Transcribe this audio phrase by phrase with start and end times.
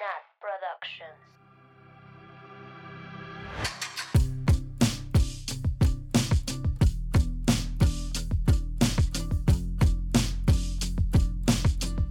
[0.00, 1.20] Nat Productions.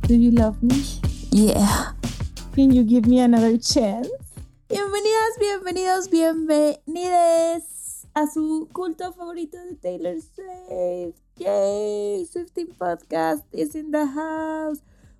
[0.06, 0.86] Do you love me?
[1.32, 1.94] Yeah.
[2.54, 4.08] Can you give me another chance?
[4.70, 11.18] Bienvenidas, bienvenidos, bienvenides a su culto favorito de Taylor Swift.
[11.38, 14.80] Yay, Swifting Podcast is in the house.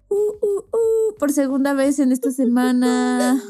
[0.10, 3.42] Uh, uh, uh, por segunda vez en esta semana.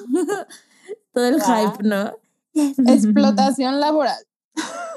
[1.13, 2.13] Todo el hype, ¿no?
[2.93, 4.17] Explotación laboral.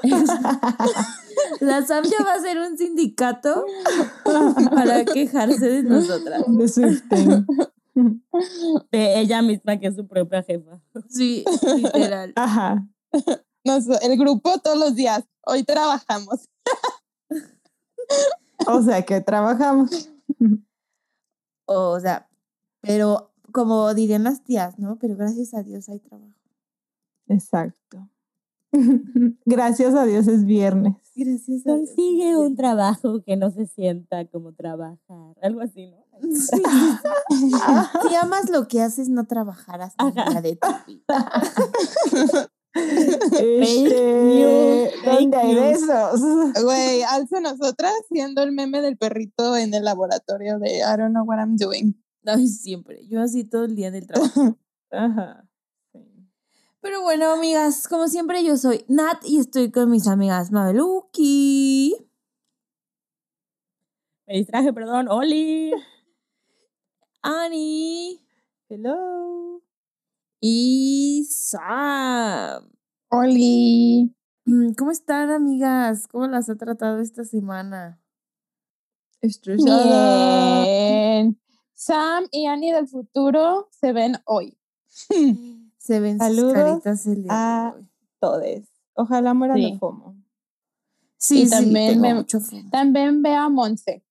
[1.61, 3.65] La Sam ya va a ser un sindicato
[4.75, 6.43] para quejarse de nosotras.
[6.47, 7.47] De Swifting.
[8.91, 10.81] de ella misma que es su propia jefa.
[11.09, 11.43] Sí,
[11.77, 12.33] literal.
[12.35, 12.85] Ajá.
[13.63, 15.23] Nos- el grupo todos los días.
[15.45, 16.49] Hoy trabajamos.
[18.67, 20.09] O sea que trabajamos.
[21.65, 22.29] O sea,
[22.81, 24.97] pero como dirían las tías, ¿no?
[24.97, 26.33] Pero gracias a Dios hay trabajo.
[27.27, 28.09] Exacto.
[29.45, 30.95] Gracias a Dios es viernes.
[31.15, 31.89] Gracias a Dios.
[31.89, 35.35] Consigue un trabajo que no se sienta como trabajar.
[35.41, 36.03] Algo así, ¿no?
[38.09, 42.49] Si amas lo que haces, no trabajarás día de tu vida.
[43.33, 45.61] Este, ¿Dónde thank hay you.
[45.61, 46.21] de esos?
[46.63, 51.23] Güey, alza nosotras siendo el meme del perrito en el laboratorio de I don't know
[51.25, 51.95] what I'm doing.
[52.25, 53.05] Ay, siempre.
[53.07, 54.57] Yo así todo el día del trabajo.
[54.91, 55.47] Ajá.
[56.81, 61.95] Pero bueno, amigas, como siempre, yo soy Nat y estoy con mis amigas Mabeluki.
[64.27, 65.07] Me distraje, perdón.
[65.09, 65.71] Oli.
[67.21, 68.19] Ani
[68.69, 69.61] Hello.
[70.45, 72.69] Y Sam.
[73.09, 74.13] Oli.
[74.43, 76.05] Mm, ¿Cómo están, amigas?
[76.09, 78.01] ¿Cómo las ha tratado esta semana?
[79.21, 80.63] Estresada.
[80.65, 81.39] Bien.
[81.73, 84.57] Sam y Annie del futuro se ven hoy.
[85.77, 87.87] Se ven sus Saludos caritas el día a- de hoy.
[88.19, 88.69] Todes.
[88.95, 89.71] Ojalá mueran Sí.
[89.71, 90.15] de FOMO.
[91.17, 92.69] Sí, y sí, también me- mucho FOMO.
[92.69, 94.01] También ve a Monse.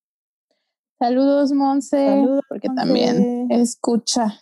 [0.98, 2.06] Saludos, Monse.
[2.08, 2.82] Saludos, porque Monse.
[2.84, 4.38] también escucha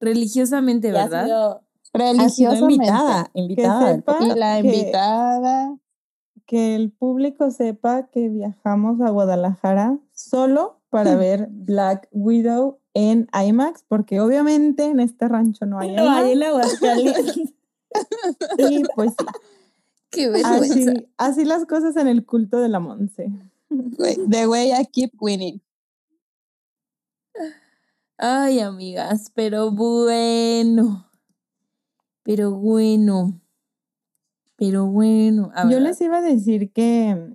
[0.00, 1.24] Religiosamente, ¿verdad?
[1.24, 1.62] sido,
[1.92, 2.74] ha sido religiosamente.
[2.74, 3.30] invitada.
[3.34, 4.02] Invitada.
[4.20, 5.78] Y la que- invitada.
[6.46, 13.82] Que el público sepa que viajamos a Guadalajara solo para ver Black Widow en IMAX,
[13.88, 16.26] porque obviamente en este rancho no hay No, IMAX.
[16.28, 17.36] en Aguascalientes.
[18.58, 19.24] Y pues sí,
[20.10, 20.90] Qué vergüenza.
[20.90, 23.30] así, así las cosas en el culto de la Monse.
[23.70, 25.60] güey, The way I keep winning.
[28.16, 31.10] Ay, amigas, pero bueno.
[32.22, 33.40] Pero bueno.
[34.56, 35.50] Pero bueno.
[35.54, 37.32] A Yo les iba a decir que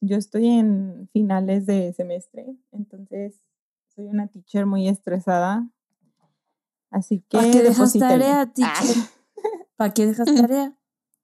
[0.00, 3.40] yo estoy en finales de semestre, entonces
[3.94, 5.68] soy una teacher muy estresada.
[6.90, 8.96] Así que ¿Para qué dejas tarea, teacher?
[9.76, 10.76] ¿Para qué dejas tarea?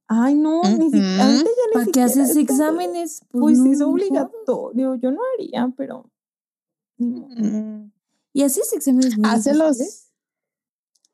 [0.06, 1.43] Ay, no, ni si- ya ni
[1.75, 3.20] ¿Para qué haces exámenes?
[3.31, 4.94] Pues no, es obligatorio.
[4.94, 6.10] Yo no haría, pero.
[8.33, 9.78] ¿Y haces exámenes muy Hácelos.
[9.78, 10.12] difíciles?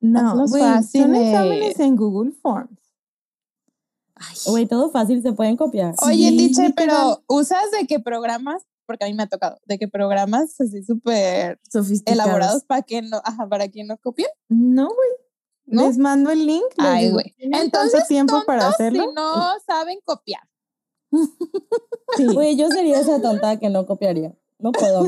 [0.00, 2.78] No, güey, son exámenes en Google Forms.
[4.46, 5.94] Güey, todo fácil se pueden copiar.
[6.06, 6.74] Oye, Sí, literal.
[6.76, 8.62] pero ¿usas de qué programas?
[8.86, 12.22] Porque a mí me ha tocado, de qué programas así súper sofisticados.
[12.22, 15.08] elaborados para que no, ajá, para que no copien, No, güey.
[15.66, 15.86] ¿no?
[15.86, 16.64] Les mando el link.
[16.76, 17.34] Ay, güey.
[17.38, 19.04] ¿tienen Entonces, tiempo para hacerlo?
[19.08, 20.42] Si no saben copiar.
[22.16, 22.26] Sí.
[22.26, 24.36] Güey, yo sería esa tonta que no copiaría.
[24.58, 25.02] No puedo.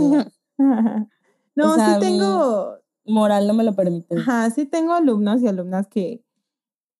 [1.56, 2.78] no, O sea, sí tengo.
[3.04, 4.16] Moral no me lo permite.
[4.16, 6.24] Ajá, sí tengo alumnos y alumnas que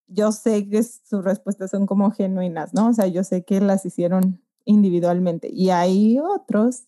[0.09, 2.89] yo sé que sus respuestas son como genuinas, ¿no?
[2.89, 5.49] O sea, yo sé que las hicieron individualmente.
[5.53, 6.85] Y hay otros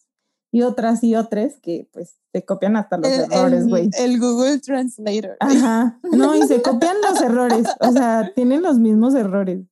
[0.51, 3.91] y otras y otras que pues se copian hasta los El, errores, güey.
[3.99, 5.37] el Google Translator.
[5.41, 6.01] Ajá.
[6.03, 7.67] No, y se copian los errores.
[7.81, 9.67] O sea, tienen los mismos errores.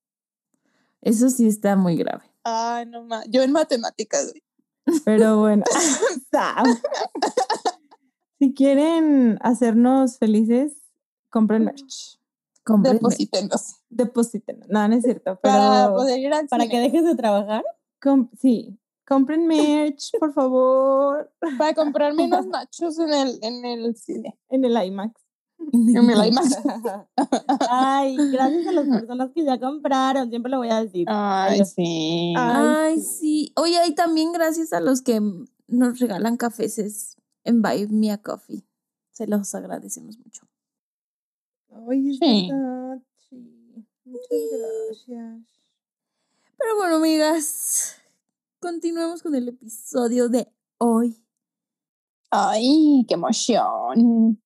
[1.03, 2.25] Eso sí está muy grave.
[2.43, 3.25] Ay, no más.
[3.29, 4.43] Yo en matemáticas, güey.
[5.05, 5.65] Pero bueno.
[8.47, 10.75] Si quieren hacernos felices,
[11.31, 12.17] compren merch.
[12.65, 12.99] Cómprenme.
[13.01, 13.77] Deposítenos.
[13.91, 14.61] Depositen.
[14.69, 15.37] No, no es cierto.
[15.43, 16.73] Pero Para poder ir al Para cine.
[16.75, 17.65] que dejes de trabajar.
[18.01, 18.79] com- sí.
[19.05, 21.29] Compren merch, por favor.
[21.59, 24.39] Para comprarme unos nachos en el, en el cine.
[24.49, 25.21] En el IMAX.
[25.73, 26.59] En el IMAX.
[27.69, 31.07] Ay, gracias a las personas que ya compraron, siempre lo voy a decir.
[31.11, 32.33] Ay, sí.
[32.37, 33.53] Ay, Ay, sí.
[33.57, 35.21] Oye, y también gracias a los que
[35.67, 37.17] nos regalan cafés
[37.47, 38.65] en Buy Me a Coffee.
[39.13, 40.47] Se los agradecemos mucho.
[41.89, 42.49] Ay, es Sí.
[42.51, 43.87] verdad, sí.
[44.05, 45.43] Muchas gracias.
[46.59, 47.97] Pero bueno, amigas,
[48.61, 51.23] continuemos con el episodio de hoy.
[52.31, 54.43] Ay, qué emoción.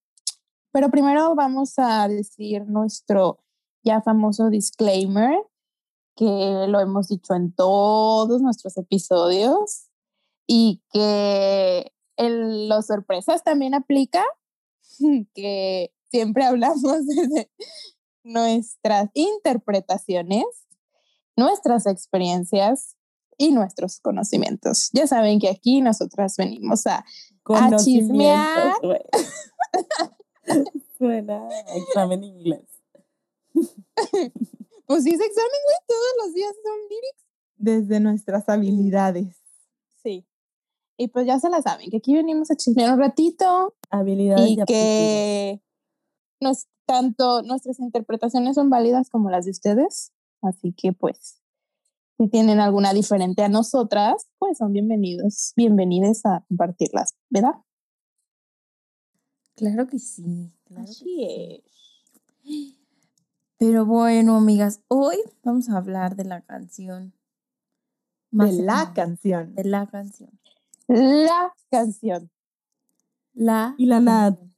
[0.73, 3.43] Pero primero vamos a decir nuestro
[3.83, 5.37] ya famoso disclaimer,
[6.15, 9.89] que lo hemos dicho en todos nuestros episodios
[10.47, 14.25] y que el, los sorpresas también aplica,
[15.35, 17.51] que siempre hablamos de
[18.23, 20.45] nuestras interpretaciones,
[21.37, 22.97] nuestras experiencias
[23.39, 24.91] y nuestros conocimientos.
[24.93, 27.07] Ya saben que aquí nosotras venimos a,
[27.47, 28.75] a chismear.
[30.99, 32.67] Suena examen inglés.
[34.87, 37.25] Pues sí, es examen, güey, todos los días son lyrics.
[37.57, 39.37] Desde nuestras habilidades.
[41.01, 44.57] Y pues ya se la saben, que aquí venimos a chismear un ratito Habilidades y
[44.67, 45.63] que
[46.43, 50.13] nos, tanto nuestras interpretaciones son válidas como las de ustedes.
[50.43, 51.41] Así que pues,
[52.19, 57.55] si tienen alguna diferente a nosotras, pues son bienvenidos, bienvenidas a compartirlas, ¿verdad?
[59.57, 60.53] Claro que sí.
[60.65, 61.65] Claro que Así sí.
[62.45, 62.77] es.
[63.57, 67.15] Pero bueno, amigas, hoy vamos a hablar de la canción.
[68.31, 69.55] más de la canción.
[69.55, 70.39] De la canción.
[70.93, 72.31] La canción.
[73.35, 73.75] La.
[73.79, 74.35] Y la Nat.
[74.35, 74.55] canción.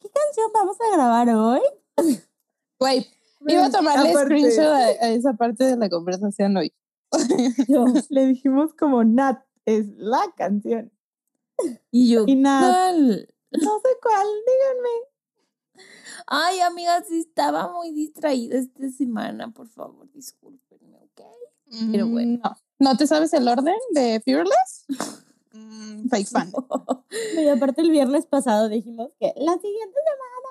[0.00, 1.60] ¿Qué canción vamos a grabar hoy?
[2.78, 3.06] Güey,
[3.48, 6.72] iba a tomarle Aparte, screenshot a, a esa parte de la conversación hoy.
[7.68, 7.86] Yo.
[8.10, 10.92] Le dijimos como Nat es la canción.
[11.90, 12.62] Y yo, Y Nat.
[12.70, 13.34] ¿cuál?
[13.50, 15.84] No sé cuál, díganme.
[16.28, 19.50] Ay, amigas, estaba muy distraída esta semana.
[19.50, 21.22] Por favor, discúlpenme, ¿ok?
[21.90, 22.40] Pero Mm, bueno.
[22.44, 22.56] No.
[22.78, 24.86] ¿No te sabes el orden de Fearless?
[25.58, 26.52] Mm, fake fan.
[27.42, 30.50] Y aparte el viernes pasado dijimos que la siguiente semana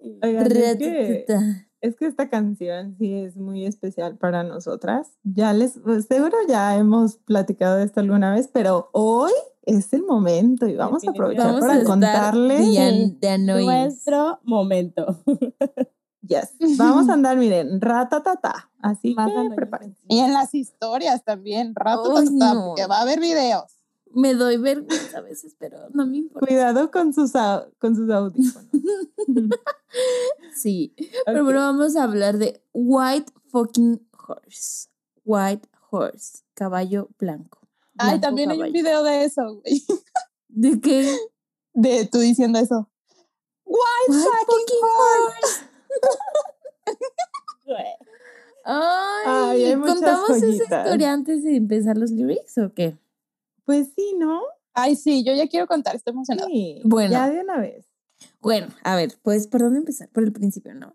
[0.00, 0.18] viene.
[0.22, 1.26] Oigan, es que,
[1.80, 5.12] es que esta canción sí es muy especial para nosotras.
[5.22, 9.32] Ya les, pues, seguro ya hemos platicado de esto alguna vez, pero hoy
[9.62, 12.74] es el momento y vamos a aprovechar Vamos para a contarles.
[12.74, 13.38] de, de.
[13.38, 15.18] Nuestro momento.
[16.22, 16.54] Yes.
[16.76, 18.70] Vamos a andar, miren, ratatata.
[18.80, 20.00] Así Más que prepárense.
[20.08, 22.68] Y en las historias también, rato Ay, no.
[22.68, 23.64] porque va a haber videos.
[24.14, 26.46] Me doy vergüenza a veces, pero no me importa.
[26.46, 27.32] Cuidado con sus,
[27.78, 28.68] con sus audífonos.
[30.54, 30.94] Sí.
[31.24, 34.88] Pero bueno, vamos a hablar de White Fucking Horse.
[35.24, 36.42] White Horse.
[36.54, 37.60] Caballo blanco.
[37.96, 39.84] Ay, también hay un video de eso, güey.
[40.48, 41.16] ¿De qué?
[41.72, 42.88] De tú diciendo eso.
[43.64, 45.67] White White fucking fucking horse.
[48.70, 52.98] Ay, Ay, hay muchas ¿contamos esa historia antes de empezar los lyrics o qué?
[53.64, 54.42] Pues sí, ¿no?
[54.74, 56.48] Ay, sí, yo ya quiero contar, estoy emocionada.
[56.48, 56.80] Sí.
[56.84, 57.12] Bueno.
[57.12, 57.86] Ya de una vez.
[58.40, 60.94] Bueno, a ver, pues por dónde empezar, por el principio, ¿no?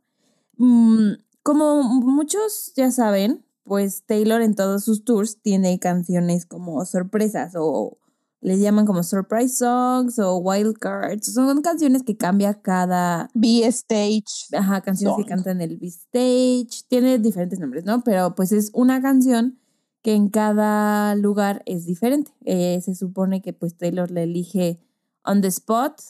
[0.58, 7.54] Mm, como muchos ya saben, pues Taylor en todos sus tours tiene canciones como sorpresas
[7.56, 7.98] o
[8.44, 11.34] les llaman como surprise songs o wild cards.
[11.34, 14.54] Son canciones que cambia cada, B-Stage.
[14.58, 15.30] ajá, canciones que Song.
[15.30, 16.84] canta en el B-Stage.
[16.90, 18.04] Tiene diferentes nombres, ¿no?
[18.04, 19.60] Pero pues es una canción
[20.02, 22.34] que en cada lugar es diferente.
[22.44, 24.82] Eh, se supone que pues Taylor le elige
[25.24, 26.02] on the spot.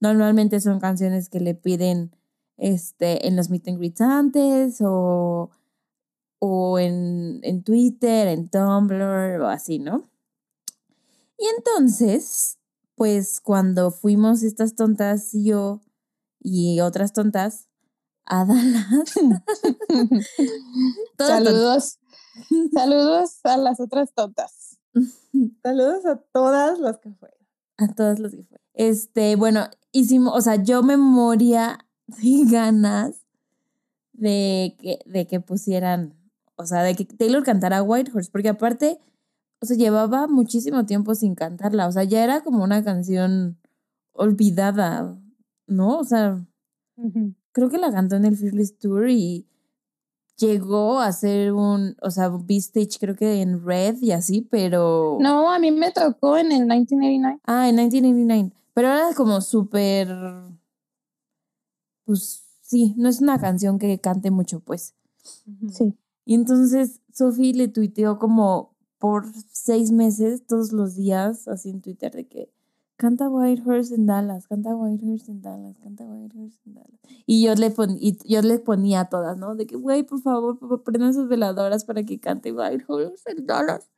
[0.00, 2.10] Normalmente son canciones que le piden
[2.56, 5.50] este, en los meet and greets antes o,
[6.40, 10.10] o en, en Twitter, en Tumblr o así, ¿no?
[11.38, 12.58] Y entonces,
[12.94, 15.82] pues cuando fuimos estas tontas, yo
[16.40, 17.68] y otras tontas,
[18.24, 18.86] a Dallas.
[21.16, 21.28] tontas.
[21.28, 21.98] Saludos.
[22.72, 24.78] Saludos a las otras tontas.
[25.62, 27.38] Saludos a todas las que fueron.
[27.78, 28.58] A todas las que fue.
[28.74, 33.22] Este, bueno, hicimos, o sea, yo me moría de ganas
[34.12, 36.14] de que, de que pusieran,
[36.56, 38.98] o sea, de que Taylor cantara White Horse, porque aparte,
[39.60, 43.58] o sea, llevaba muchísimo tiempo sin cantarla, o sea, ya era como una canción
[44.12, 45.18] olvidada,
[45.66, 45.98] ¿no?
[45.98, 46.44] O sea,
[47.52, 49.46] creo que la cantó en el Fearless Tour y
[50.36, 55.18] llegó a ser un, o sea, B-Stage creo que en Red y así, pero...
[55.20, 57.40] No, a mí me tocó en el 1989.
[57.44, 58.52] Ah, en 1989.
[58.74, 60.08] Pero era como súper.
[62.04, 64.94] Pues sí, no es una canción que cante mucho, pues.
[65.72, 65.94] Sí.
[66.26, 68.75] Y entonces Sophie le tuiteó como
[69.06, 72.50] por seis meses, todos los días, así en Twitter, de que
[72.96, 77.00] canta White Horse en Dallas, canta White Horse en Dallas, canta White Horse en Dallas.
[77.24, 79.54] Y yo le, pon- y yo le ponía a todas, ¿no?
[79.54, 83.88] De que, güey, por favor, prendan sus veladoras para que cante White Horse en Dallas.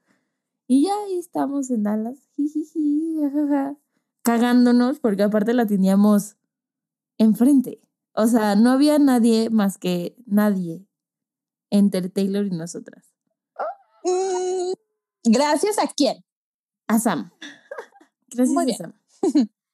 [0.67, 3.79] Y ya ahí estamos en Dallas, jijiji, jajaja,
[4.23, 6.37] cagándonos, porque aparte la teníamos
[7.17, 7.81] enfrente.
[8.13, 10.85] O sea, no había nadie más que nadie
[11.71, 13.15] entre Taylor y nosotras.
[15.33, 16.25] Gracias a quién.
[16.87, 17.31] A Sam.
[18.31, 18.79] Gracias Muy a bien.
[18.79, 18.95] Sam.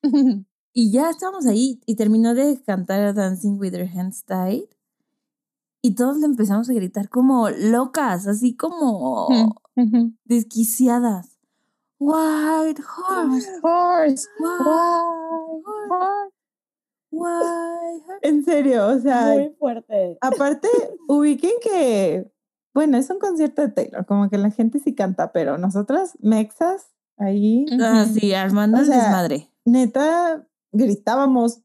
[0.76, 4.64] Y ya estábamos ahí y terminó de cantar Dancing with Her Hands Tied.
[5.82, 9.28] Y todos le empezamos a gritar como locas, así como
[10.24, 11.38] desquiciadas.
[12.00, 14.28] White horse, Horse.
[14.40, 14.58] white, Why?
[15.90, 16.34] horse,
[17.12, 18.18] white horse.
[18.22, 20.18] En serio, o sea, Muy fuerte.
[20.20, 20.68] aparte,
[21.06, 22.32] ubiquen que,
[22.74, 26.88] bueno, es un concierto de Taylor, como que la gente sí canta, pero nosotras, mexas,
[27.16, 29.50] ahí, Ah, sí, Armando O es sea, desmadre.
[29.64, 31.60] neta, gritábamos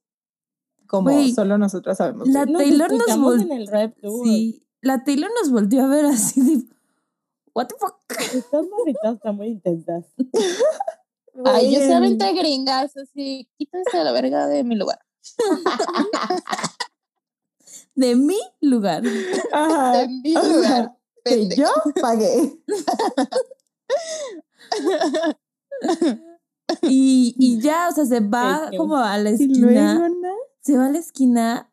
[0.88, 2.28] como solo nosotras sabemos.
[2.28, 2.46] la-.
[2.46, 4.26] Nos Taylor nos escuchamos vol- en el rap tour.
[4.28, 6.64] Sí, la Taylor nos volteó a ver así de,
[7.54, 7.96] what the fuck.
[8.34, 10.06] Estas morritas están muy intensas.
[11.46, 15.00] Ay, yo sé entre gringas, así, quítense a la verga de mi lugar.
[17.96, 19.04] De mi lugar.
[19.52, 20.42] Ajá, De mi o
[21.24, 21.68] que yo
[22.02, 22.60] pagué.
[26.84, 30.10] Y, y ya, o sea, se va como a la Y esquina.
[30.62, 31.72] se va a la esquina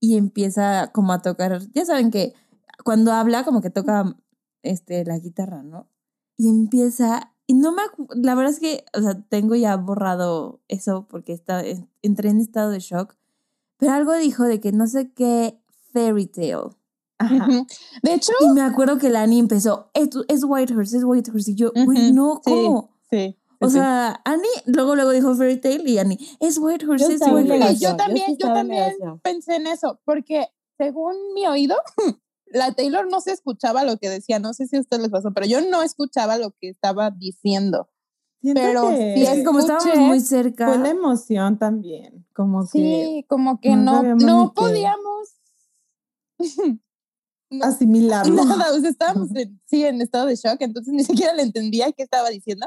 [0.00, 1.60] y empieza como a tocar.
[1.74, 2.34] Ya saben que
[2.84, 4.16] cuando habla, como que toca
[4.62, 5.88] este, la guitarra, ¿no?
[6.36, 7.32] Y empieza.
[7.46, 7.82] Y no me.
[8.14, 11.62] La verdad es que, o sea, tengo ya borrado eso porque está,
[12.00, 13.16] entré en estado de shock.
[13.76, 15.60] Pero algo dijo de que no sé qué
[15.92, 16.70] fairy tale.
[17.22, 17.66] Ajá.
[18.02, 21.50] De hecho, Y me acuerdo que Lani empezó, es, es White Horse, es White Horse.
[21.52, 22.50] Y yo, güey, Ujú, no, sí.
[22.50, 22.90] ¿cómo?
[23.10, 23.38] sí.
[23.60, 23.78] O sí, sí.
[23.78, 27.40] sea, Annie luego luego dijo Fairy Tale y Annie, es White Horse, Yo es estaba
[27.40, 31.46] en White Yo yo también, sí yo en también pensé en eso, porque según mi
[31.46, 31.76] oído,
[32.46, 35.32] la Taylor no se escuchaba lo que decía, no sé si a ustedes les pasó,
[35.32, 37.88] pero yo no escuchaba lo que estaba diciendo.
[38.40, 40.66] Siento Pero que sí Es como estábamos muy cerca.
[40.66, 45.28] fue la emoción también, como que Sí, como que no no, no podíamos.
[47.52, 48.34] no, asimilarlo.
[48.44, 51.92] nada, o sea, estábamos en, sí, en estado de shock, entonces ni siquiera le entendía
[51.92, 52.66] qué estaba diciendo,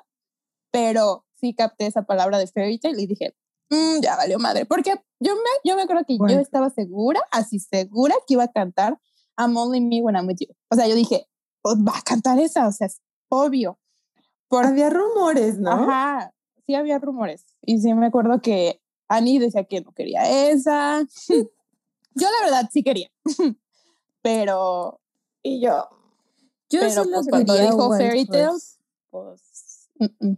[0.71, 3.35] pero sí capté esa palabra de fairy tale y dije,
[3.69, 6.33] "Mm, ya valió madre, porque yo me, yo me acuerdo que Bueno.
[6.35, 8.97] yo estaba segura, así segura que iba a cantar
[9.37, 10.53] I'm Only Me When I'm With You.
[10.69, 11.27] O sea, yo dije,
[11.61, 13.79] "Pues va a cantar esa, o sea, es obvio.
[14.47, 15.71] Por, Había rumores, ¿no?
[15.71, 16.31] Ajá,
[16.65, 17.45] sí había rumores.
[17.61, 21.05] Y sí me acuerdo que Annie decía que no quería esa.
[22.17, 23.09] Yo la verdad sí quería.
[24.25, 25.01] Pero,
[25.43, 25.87] Y yo,
[26.71, 28.79] Yo pero, solo pues, cuando dijo Fairy Tale, Horse.
[29.11, 29.89] pues,
[30.19, 30.33] mm.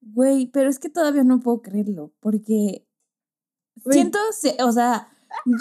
[0.00, 2.86] Güey, pero es que todavía no puedo creerlo, porque
[3.90, 4.20] siento,
[4.64, 5.10] o sea,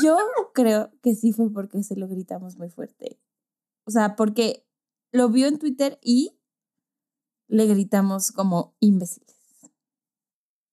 [0.04, 0.16] yo
[0.54, 3.20] creo que sí fue porque se lo gritamos muy fuerte.
[3.86, 4.68] O sea, porque
[5.12, 6.38] lo vio en Twitter y
[7.48, 9.36] le gritamos como imbéciles.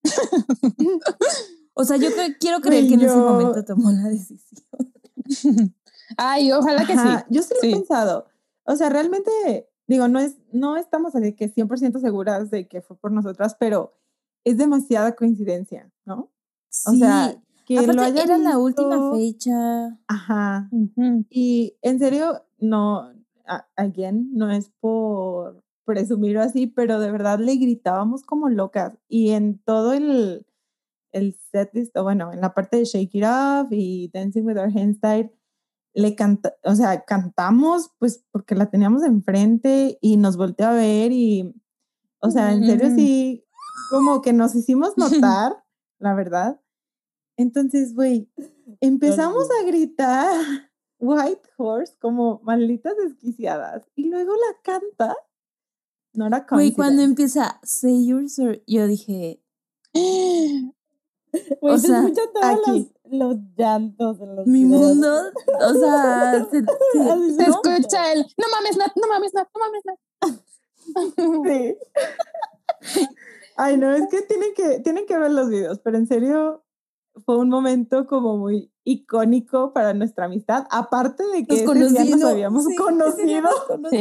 [1.76, 2.08] O sea, yo
[2.38, 4.94] quiero creer que en ese momento tomó la decisión.
[6.16, 7.24] Ay, ojalá que Ajá, sí.
[7.34, 7.70] Yo sí lo sí.
[7.70, 8.26] he pensado.
[8.64, 9.30] O sea, realmente,
[9.86, 13.94] digo, no es, no estamos así que 100% seguras de que fue por nosotras, pero
[14.44, 16.30] es demasiada coincidencia, ¿no?
[16.86, 17.34] O Sí, sea,
[17.66, 19.98] que lo aparte haya era la última visto- fecha.
[20.08, 20.68] Ajá.
[20.70, 21.24] Ujú.
[21.30, 23.10] Y en serio, no,
[23.76, 28.94] again, no es por presumir así, pero de verdad le gritábamos como locas.
[29.08, 30.46] Y en todo el,
[31.12, 34.70] el setlist, o bueno, en la parte de Shake It Off y Dancing with Our
[34.76, 35.30] Hands Tied,
[35.94, 41.12] le canta, o sea, cantamos pues porque la teníamos enfrente y nos volteó a ver
[41.12, 41.54] y,
[42.18, 43.46] o sea, en serio sí,
[43.90, 45.64] como que nos hicimos notar,
[45.98, 46.60] la verdad.
[47.36, 48.28] Entonces, güey,
[48.80, 50.34] empezamos a gritar
[50.98, 55.16] White Horse como malditas desquiciadas y luego la canta.
[56.12, 59.42] No era Güey, cuando empieza Say Yours or yo dije,
[61.60, 62.92] Güey, O se sea, escuchan todos aquí.
[63.10, 64.80] los, los llantos en los mi videos.
[64.82, 65.12] mundo,
[65.60, 69.82] o sea, se, se- Se escucha el, no mames, Nat, no mames, Nat, no mames,
[69.84, 69.98] Nat.
[71.46, 71.76] Sí.
[73.56, 76.64] Ay, no, es que tienen que, tienen que ver los videos, pero en serio
[77.24, 82.10] fue un momento como muy icónico para nuestra amistad, aparte de que Nos ese día
[82.16, 83.48] nos no, habíamos sí, conocido.
[83.90, 83.98] Sí.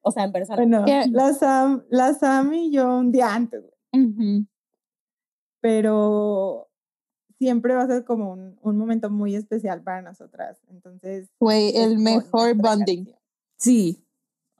[0.00, 0.56] O sea, en persona.
[0.56, 1.04] Bueno, ¿Qué?
[1.10, 4.46] la Sam, la Sam y yo un día antes, güey, Ujú.
[5.64, 6.68] Pero
[7.38, 10.58] siempre va a ser como un, un momento muy especial para nosotras.
[10.68, 13.04] Entonces, Güey, es el mejor bonding.
[13.06, 13.18] canción.
[13.56, 14.04] Sí.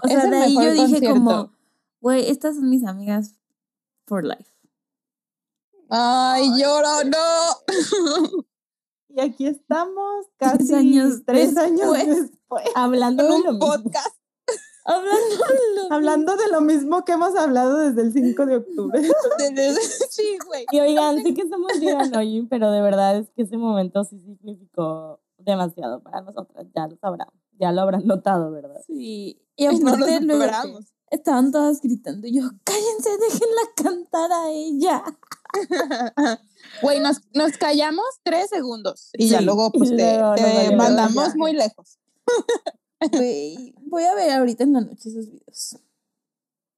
[0.03, 1.53] O sea, de ahí yo dije como,
[2.01, 3.35] güey, estas son mis amigas
[4.07, 4.51] for life.
[5.91, 8.45] Ay, lloro, no.
[9.11, 12.31] Y aquí estamos Tres casi años tres años después.
[12.33, 12.65] después.
[12.75, 14.17] Hablando En de un podcast.
[14.85, 19.01] Hablando de lo Hablando de lo mismo que hemos hablado desde el 5 de octubre.
[20.11, 20.67] Sí, güey.
[20.71, 24.21] Y oigan, sí que estamos bien annoying, pero de verdad es que ese momento sí
[24.21, 26.67] significó demasiado para nosotras.
[26.75, 27.29] Ya lo sabrán.
[27.59, 28.81] Ya lo habrán notado, ¿verdad?
[28.87, 29.41] Sí.
[29.57, 32.27] Y Ay, no lo aparte luego estaban todas gritando.
[32.27, 35.03] y Yo, cállense, déjenla cantar a ella.
[36.83, 41.35] Güey, nos, nos callamos tres segundos y ya luego pues Y te, luego mandamos ya.
[41.37, 41.99] muy lejos.
[43.13, 45.79] Güey, voy a ver ahorita en la noche esos videos.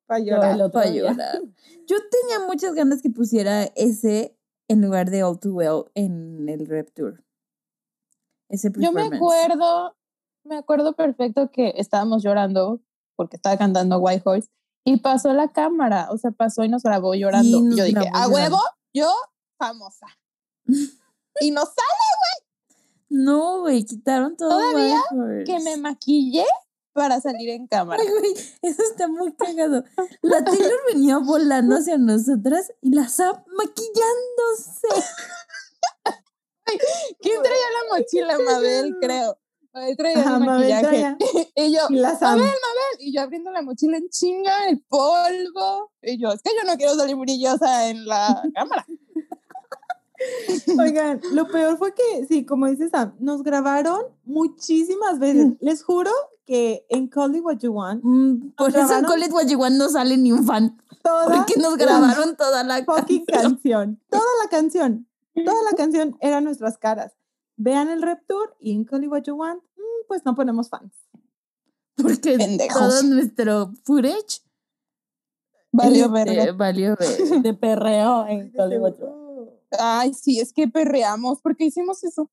[0.07, 0.71] Para llorar.
[0.71, 1.41] Para llorar.
[1.87, 4.37] Yo tenía muchas ganas que pusiera ese
[4.69, 7.25] en lugar de All Too Well en el Rep Tour.
[8.49, 9.97] Ese Yo me acuerdo,
[10.45, 12.81] me acuerdo perfecto que estábamos llorando
[13.17, 14.49] porque estaba cantando White Horse
[14.85, 17.59] y pasó la cámara, o sea, pasó y nos grabó llorando.
[17.59, 18.35] Y yo dije, a llorando".
[18.35, 18.61] huevo,
[18.95, 19.13] yo
[19.59, 20.07] famosa.
[21.41, 22.46] y nos sale
[23.09, 24.51] No, güey, quitaron todo.
[24.51, 25.01] Todavía
[25.45, 25.77] que me Horse.
[25.79, 26.45] maquillé
[26.93, 28.03] para salir en cámara.
[28.03, 28.33] Ay, güey,
[28.63, 29.85] eso está muy cagado.
[30.23, 34.89] La Taylor venía volando hacia nosotras y la Zap maquillándose.
[37.21, 38.39] ¿Quién traía la mochila?
[38.39, 39.39] Mabel, creo.
[39.73, 40.87] Mabel traía Ajá, el Mabel maquillaje.
[40.87, 41.19] traía-
[41.57, 42.13] Y yo, Y la.
[42.15, 42.97] Mabel, Mabel.
[42.99, 45.93] Y yo abriendo la mochila en chinga, el polvo.
[46.03, 48.85] Y yo, es que yo no quiero salir brillosa en la cámara.
[50.81, 55.55] Oigan, lo peor fue que, sí, como dices Sam, nos grabaron muchísimas veces.
[55.61, 56.11] Les juro
[56.47, 59.05] que en Call It What You Want, Mm, Por eso en?
[59.05, 60.77] Call It What You Want no sale ni un fan.
[61.03, 65.09] toda Porque nos grabaron toda la fucking canción, toda la canción,
[65.45, 67.13] toda la canción eran nuestras caras.
[67.57, 70.69] Vean el Rep Tour y en Call It What You Want, mm, pues no ponemos
[70.69, 70.93] fans.
[71.97, 72.79] Porque Pendejos.
[72.79, 74.43] todo nuestro footage
[75.73, 76.53] Valió este, verga.
[76.53, 77.09] valió ver.
[77.43, 78.95] De perreo en Hollywood.
[79.79, 81.41] Ay, sí, es que perreamos.
[81.41, 82.31] ¿Por qué hicimos eso?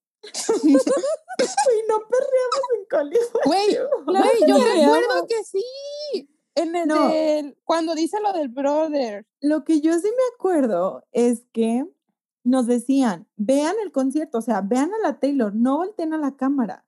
[0.64, 0.74] Uy,
[1.90, 6.30] no perreamos en What Güey, güey, yo recuerdo que sí.
[6.56, 7.08] En el No.
[7.10, 9.26] del- cuando dice lo del brother.
[9.42, 11.86] Lo que yo sí me acuerdo es que
[12.44, 16.36] nos decían, vean el concierto, o sea, vean a la Taylor, no volteen a la
[16.36, 16.86] cámara.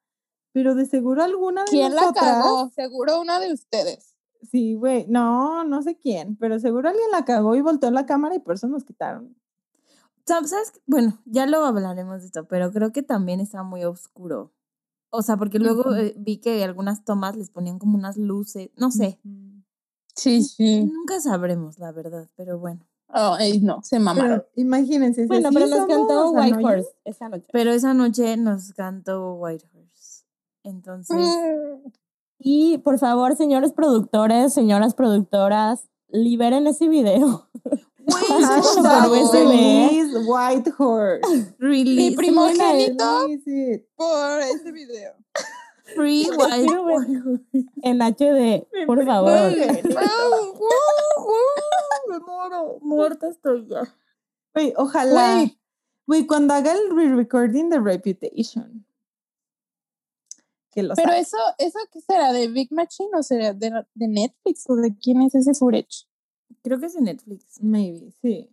[0.52, 2.70] Pero de seguro alguna de ¿Quién la cagó?
[2.76, 4.16] Seguro una de ustedes.
[4.52, 8.36] Sí, güey, no, no sé quién, pero seguro alguien la cagó y volteó la cámara
[8.36, 9.36] y por eso nos quitaron.
[10.28, 10.74] Sab- ¿Sabes?
[10.86, 14.52] Bueno, ya luego hablaremos de esto, pero creo que también estaba muy oscuro.
[15.12, 15.94] O sea, porque luego Ujú.
[15.96, 19.20] eh, vi que algunas tomas les ponían como unas luces, no sé.
[20.16, 20.84] Sí, sí.
[20.86, 22.86] Nunca sabremos, la verdad, pero bueno.
[23.08, 24.40] Ay, no, se mamaron.
[24.40, 25.26] Pero imagínense.
[25.28, 27.46] Bueno, pero nos cantó White Horse esa noche.
[27.52, 30.24] Pero esa noche nos cantó White Horse.
[30.64, 31.90] Entonces, Mm.
[32.38, 37.48] Y por favor, señores productores, señoras productoras, liberen ese video.
[38.08, 41.54] Hashtag release White Horse.
[41.60, 43.28] release Mi primogénito
[43.96, 45.14] por ese video.
[45.96, 46.70] free White.
[46.76, 47.42] Horse.
[47.84, 49.52] En HD, por favor.
[52.08, 53.82] Me muero, muerta estoy ya.
[54.54, 55.46] Güey, ojalá.
[56.08, 56.28] Güey.
[56.28, 58.86] Cuando haga el re-recording de Reputation.
[60.72, 62.32] Que lo Pero eso, ¿eso qué será?
[62.34, 66.06] ¿De Big Machine o será de, de Netflix o de quién es ese footage?
[66.64, 67.62] Creo que es de Netflix.
[67.62, 68.50] Maybe, sí.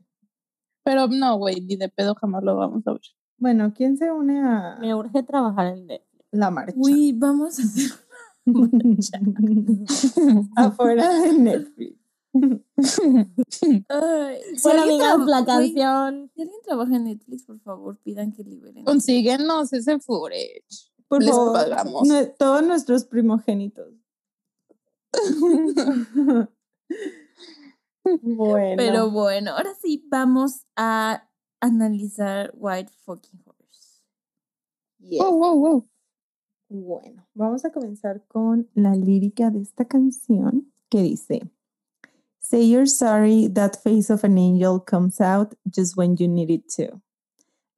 [0.84, 3.00] Pero no, güey, ni de pedo jamás lo vamos a ver.
[3.38, 6.24] Bueno, ¿quién se une a Me urge trabajar en Netflix.
[6.32, 6.74] la marcha?
[6.76, 7.90] Uy, vamos a hacer.
[10.56, 11.98] Afuera de Netflix.
[12.34, 12.62] Ay,
[14.56, 16.30] si Bueno, alguien amigas, traba- la güey, canción.
[16.34, 18.84] Si alguien trabaja en Netflix, por favor, pidan que liberen.
[18.84, 20.90] Consíguenos ese footage.
[21.08, 22.08] Por Les favor, pagamos.
[22.08, 23.92] nue- todos nuestros primogénitos.
[28.22, 28.76] bueno.
[28.76, 31.28] Pero bueno, ahora sí vamos a
[31.60, 34.02] analizar White Fucking Horse.
[34.98, 35.20] yes.
[35.20, 35.88] Wow, wow, wow.
[36.68, 41.50] Bueno, vamos a comenzar con la lírica de esta canción que dice:
[42.40, 46.68] Say you're sorry, that face of an angel comes out just when you need it
[46.76, 47.00] to.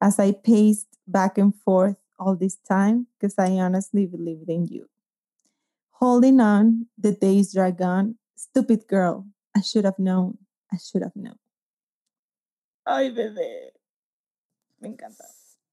[0.01, 4.89] As I paced back and forth all this time, because I honestly believed in you.
[5.93, 8.17] Holding on, the days drag on.
[8.37, 9.27] Stupid girl,
[9.57, 10.39] I should have known.
[10.73, 11.39] I should have known.
[12.85, 13.73] Ay, bebé.
[14.81, 15.25] Me encanta.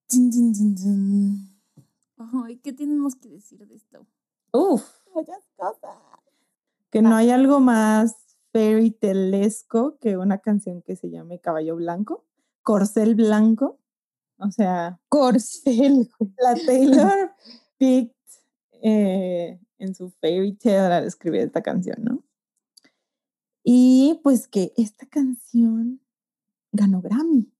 [0.10, 2.44] Dun, dun, dun, dun.
[2.46, 4.06] Ay, ¿qué tenemos que decir de esto?
[4.54, 4.84] Uf.
[5.14, 5.98] Muchas cosas.
[6.92, 8.16] que no hay algo más
[8.52, 12.26] fairy telesco que una canción que se llame Caballo Blanco,
[12.62, 13.80] Corcel Blanco.
[14.38, 17.34] O sea, Corcel, la Taylor
[17.78, 18.14] picked
[18.84, 22.24] eh, en su fairy tale al escribir esta canción, ¿no?
[23.64, 26.02] Y pues que esta canción
[26.72, 27.52] ganó Grammy.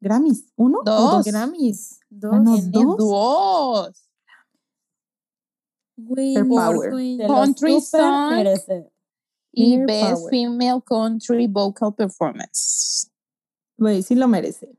[0.00, 0.80] Grammys, ¿uno?
[0.80, 1.24] o Dos.
[1.24, 2.00] Grammys.
[2.10, 2.32] Dos.
[2.32, 2.96] Ganó dos.
[2.98, 4.10] dos.
[5.96, 6.34] Güey,
[7.26, 8.32] Country song.
[8.32, 8.90] merece.
[9.52, 10.30] Y Best power.
[10.30, 13.08] Female Country Vocal Performance.
[13.78, 14.76] Güey, sí lo merece.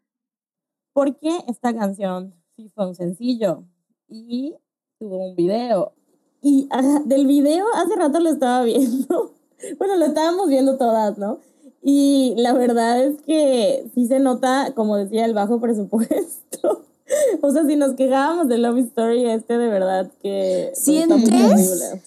[0.94, 3.64] Porque esta canción sí fue un sencillo
[4.08, 4.56] y
[5.00, 5.96] tuvo un video.
[6.42, 9.34] Y ajá, del video hace rato lo estaba viendo.
[9.78, 11.40] Bueno, lo estábamos viendo todas, ¿no?
[11.82, 16.84] Y la verdad es que sí se nota, como decía, el bajo presupuesto.
[17.42, 20.72] o sea, si nos quejábamos de Love Story, este de verdad que...
[20.74, 22.02] ¿Sientes?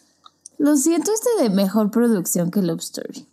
[0.58, 3.26] Lo siento este de mejor producción que Love Story.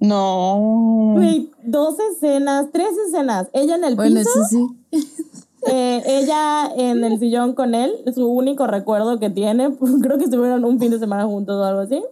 [0.00, 1.12] No.
[1.14, 3.48] Güey, dos escenas, tres escenas.
[3.52, 4.66] Ella en el Bueno, piso, eso sí.
[5.66, 10.64] eh, ella en el sillón con él, su único recuerdo que tiene, creo que estuvieron
[10.64, 12.02] un fin de semana juntos o algo así.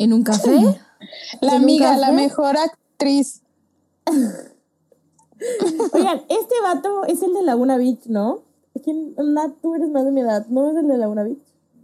[0.00, 0.50] ¿En un café?
[1.42, 3.42] La ¿En un amiga, la mejor actriz.
[5.92, 8.40] Oigan, este vato es el de Laguna Beach, ¿no?
[8.82, 9.14] ¿Quién?
[9.18, 11.38] Nat, tú eres más de mi edad, ¿no es el de Laguna Beach?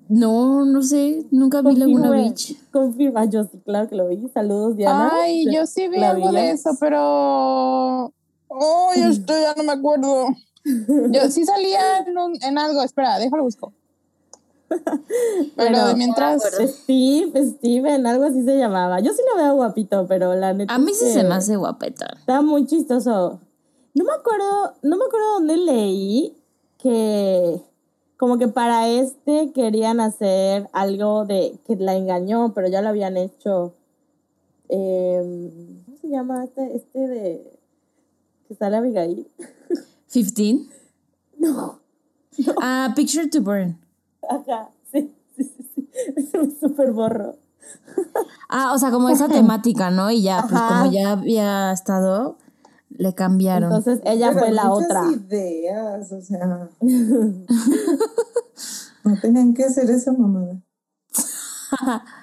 [0.09, 1.26] No, no sé.
[1.31, 2.57] Nunca vi Laguna Beach.
[2.72, 4.26] Confirma, yo sí, claro que lo vi.
[4.33, 5.11] Saludos, Diana.
[5.12, 8.14] Ay, Sí, yo sí vi algo de eso, pero.
[8.48, 10.29] Ay, esto ya no me acuerdo.
[11.12, 12.83] Yo sí salía en, un- en algo.
[12.83, 13.72] Espera, déjalo busco.
[15.57, 16.42] Pero de mientras.
[16.42, 19.00] Steve, Steven, algo así se llamaba.
[19.00, 20.74] Yo sí lo veo guapito, pero la neta.
[20.74, 22.07] A mí sí se me hace guapeta.
[22.18, 23.40] Está muy chistoso.
[23.94, 26.37] No me acuerdo, no me acuerdo dónde leí
[26.79, 27.61] que
[28.16, 33.16] como que para este querían hacer algo de que la engañó, pero ya lo habían
[33.16, 33.74] hecho.
[34.68, 37.59] em, ¿Cómo se llama este, este de
[38.48, 39.29] que sale Abigail?
[40.12, 40.68] ¿15?
[41.38, 41.81] No.
[42.61, 43.79] Ah, Picture to Burn.
[44.29, 45.89] Ajá, sí, sí, sí, sí.
[46.17, 47.37] Es un súper borro.
[48.49, 50.11] Ah, o sea, como esa temática, ¿no?
[50.11, 50.69] Y ya, pues Ajá.
[50.81, 52.37] como ya había estado,
[52.91, 53.65] le cambiaron.
[53.73, 55.03] Entonces ella Pero fue la muchas otra.
[55.12, 56.69] ideas, o sea.
[59.05, 60.57] no tenían que hacer esa mamada.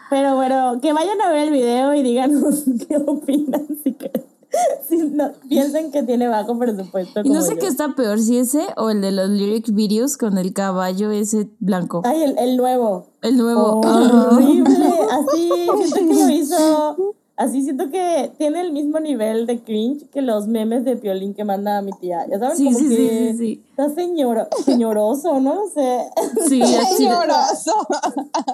[0.09, 3.67] Pero bueno, que vayan a ver el video y díganos qué opinan.
[3.83, 4.11] Si, que,
[4.87, 7.21] si no, piensen que tiene bajo presupuesto.
[7.23, 7.59] y no sé yo.
[7.61, 11.49] qué está peor, si ese o el de los lyric videos con el caballo ese
[11.59, 12.01] blanco.
[12.05, 13.07] Ay, el, el nuevo.
[13.21, 13.81] El nuevo.
[13.83, 14.27] Oh.
[14.35, 14.89] Horrible.
[15.11, 15.49] Así,
[15.87, 17.15] siento que lo hizo.
[17.35, 21.43] Así siento que tiene el mismo nivel de cringe que los memes de Piolín que
[21.43, 22.27] manda mi tía.
[22.29, 23.63] Ya saben, Sí, como sí, sí, que sí, sí.
[23.71, 26.09] está señor, señoroso, no sé.
[26.47, 26.61] Sí,
[26.97, 27.73] Señoroso.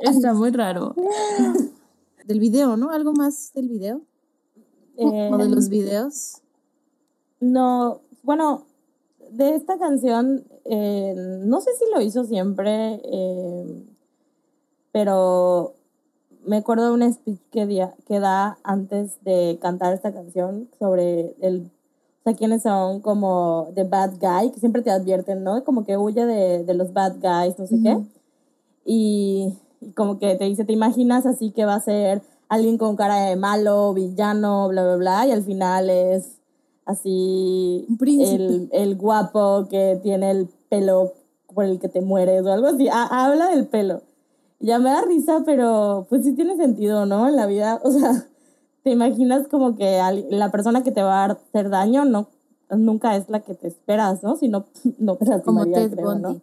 [0.02, 0.96] está muy raro.
[2.26, 2.92] Del video, ¿no?
[2.92, 4.02] ¿Algo más del video?
[4.98, 6.42] Eh, ¿O de los videos?
[7.40, 8.66] No, bueno,
[9.32, 13.84] de esta canción, eh, no sé si lo hizo siempre, eh,
[14.92, 15.74] pero
[16.46, 21.36] me acuerdo de un speech que, dia- que da antes de cantar esta canción sobre
[21.42, 21.70] el,
[22.22, 25.64] o sea, quiénes son como the bad guy, que siempre te advierten, ¿no?
[25.64, 27.98] Como que huye de, de los bad guys, no sé qué.
[28.86, 32.96] Y, y como que te dice, te imaginas así que va a ser alguien con
[32.96, 36.40] cara de malo, villano, bla, bla, bla, y al final es
[36.86, 41.14] así Un el, el guapo que tiene el pelo
[41.54, 42.88] por el que te mueres o algo así.
[42.90, 44.02] Ha- habla del pelo.
[44.60, 47.28] Ya me da risa, pero pues sí tiene sentido, ¿no?
[47.30, 48.26] En la vida, o sea,
[48.84, 52.28] te imaginas como que la persona que te va a hacer daño no
[52.78, 54.36] nunca es la que te esperas, ¿no?
[54.36, 54.66] Si no,
[55.00, 56.42] no te Como lastimaría, creo, ¿no?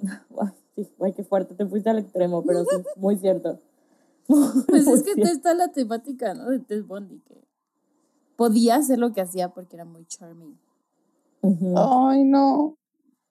[0.30, 3.58] Guay, sí, guay, qué fuerte, te fuiste al extremo, pero sí, muy cierto.
[4.68, 6.50] Pues es que está la temática, ¿no?
[6.50, 7.42] De Ted Bundy, que
[8.36, 10.58] podía hacer lo que hacía porque era muy charming.
[11.76, 12.76] Ay, no.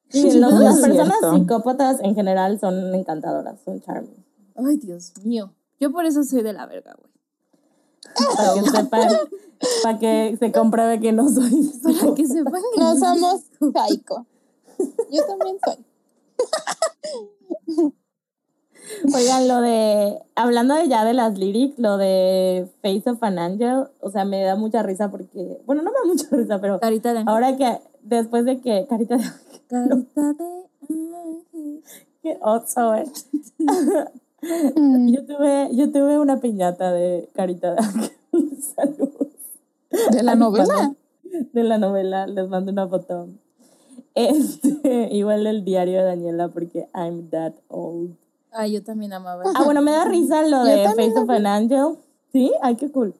[0.10, 1.38] Sí, Sí, los- no, las personas cierto.
[1.38, 4.26] psicópatas en general son encantadoras, son charming.
[4.56, 5.54] Ay, Dios mío.
[5.80, 7.12] Yo por eso soy de la verga, güey.
[8.36, 9.10] Para que sepan,
[9.84, 14.26] para que se compruebe que no soy Para que sepan que No yo- somos psycho.
[15.12, 15.86] Yo también soy.
[19.14, 23.88] Oigan, lo de, hablando de ya de las lyrics, lo de Face of an Angel,
[24.00, 27.14] o sea, me da mucha risa porque, bueno, no me da mucha risa, pero Carita
[27.14, 29.24] de ahora que, después de que, carita de
[29.68, 30.58] Carita de
[32.22, 33.06] que oso, eh.
[34.76, 38.12] Mm, Yo tuve, yo tuve una piñata de carita de ángel.
[38.76, 39.28] Saludos.
[40.12, 40.96] ¿De la novela?
[41.54, 43.30] De la novela, les mando una foto.
[44.14, 48.16] Este, igual del diario de Daniela porque I'm that old.
[48.58, 49.44] Ay, yo también amaba.
[49.54, 51.96] Ah, bueno, me da risa lo Yo de Face of an Angel.
[52.32, 53.14] Sí, ay, qué cool.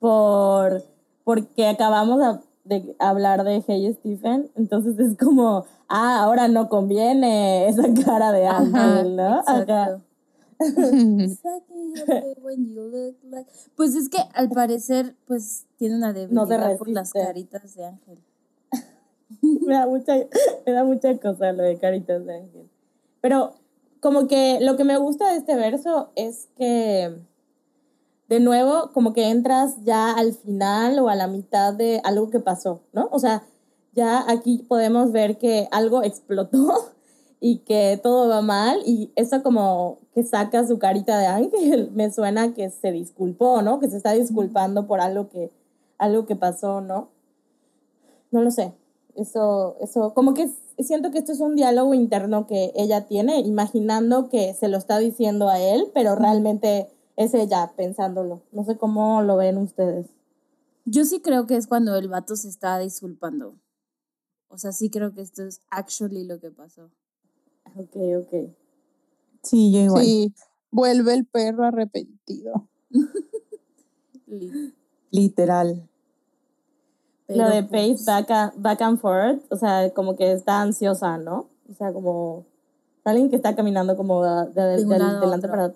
[0.00, 0.82] Por,
[1.22, 7.84] porque acabamos de, hablar de Hey Stephen, entonces es como, ah, ahora no conviene esa
[8.04, 9.38] cara de ángel, ¿no?
[9.38, 10.02] Exacto.
[13.76, 18.18] Pues es que al parecer, pues tiene una No debilidad por las caritas de ángel.
[19.40, 20.14] me da mucha,
[20.66, 22.68] me da mucha cosa lo de caritas de ángel.
[23.20, 23.54] Pero
[24.00, 27.14] como que lo que me gusta de este verso es que
[28.28, 32.40] de nuevo como que entras ya al final o a la mitad de algo que
[32.40, 33.08] pasó, ¿no?
[33.10, 33.42] O sea,
[33.94, 36.92] ya aquí podemos ver que algo explotó
[37.40, 42.12] y que todo va mal y eso como que saca su carita de ángel me
[42.12, 43.80] suena que se disculpó, ¿no?
[43.80, 45.50] Que se está disculpando por algo que
[45.98, 47.08] algo que pasó, ¿no?
[48.30, 48.72] No lo sé.
[49.16, 50.48] Eso, eso, como que
[50.84, 54.98] siento que esto es un diálogo interno que ella tiene, imaginando que se lo está
[54.98, 58.42] diciendo a él, pero realmente es ella pensándolo.
[58.52, 60.06] No sé cómo lo ven ustedes.
[60.84, 63.56] Yo sí creo que es cuando el vato se está disculpando.
[64.48, 66.90] O sea, sí creo que esto es actually lo que pasó.
[67.76, 68.50] Ok, ok.
[69.42, 70.04] Sí, yo igual.
[70.04, 70.34] Sí,
[70.70, 72.68] vuelve el perro arrepentido.
[74.26, 74.74] Li-
[77.28, 77.50] Literal.
[77.50, 80.60] lo Pero, de Pace pues, back, a- back and forth, o sea, como que está
[80.62, 81.46] ansiosa, ¿no?
[81.70, 82.44] O sea, como
[83.04, 85.74] alguien que está caminando como de, de- De a delante para ujú.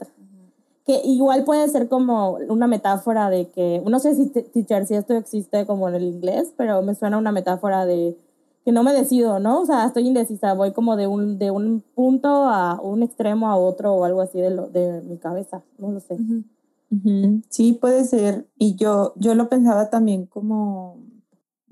[0.85, 4.95] Que igual puede ser como una metáfora de que, no sé si, te- teacher, si
[4.95, 8.17] esto existe como en el inglés, pero me suena una metáfora de
[8.65, 9.61] que no me decido, ¿no?
[9.61, 13.57] O sea, estoy indecisa, voy como de un, de un punto a un extremo a
[13.57, 16.15] otro o algo así de, lo, de mi cabeza, no lo sé.
[16.15, 16.45] Ujú.
[16.91, 18.47] Ujú, Sí, puede ser.
[18.59, 20.97] Y yo, yo lo pensaba también como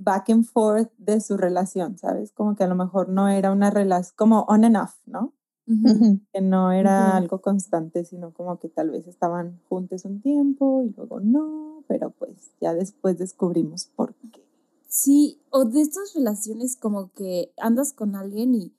[0.01, 2.33] back and forth de su relación, ¿sabes?
[2.33, 5.35] Como que a lo mejor no era una relación, como on and off, ¿no?
[5.67, 6.21] Ujú.
[6.33, 7.17] Que no era Ujú.
[7.17, 12.11] algo constante, sino como que tal vez estaban juntos un tiempo y luego no, pero
[12.11, 14.45] pues ya después descubrimos por qué.
[14.87, 18.73] Sí, o de estas relaciones como que andas con alguien y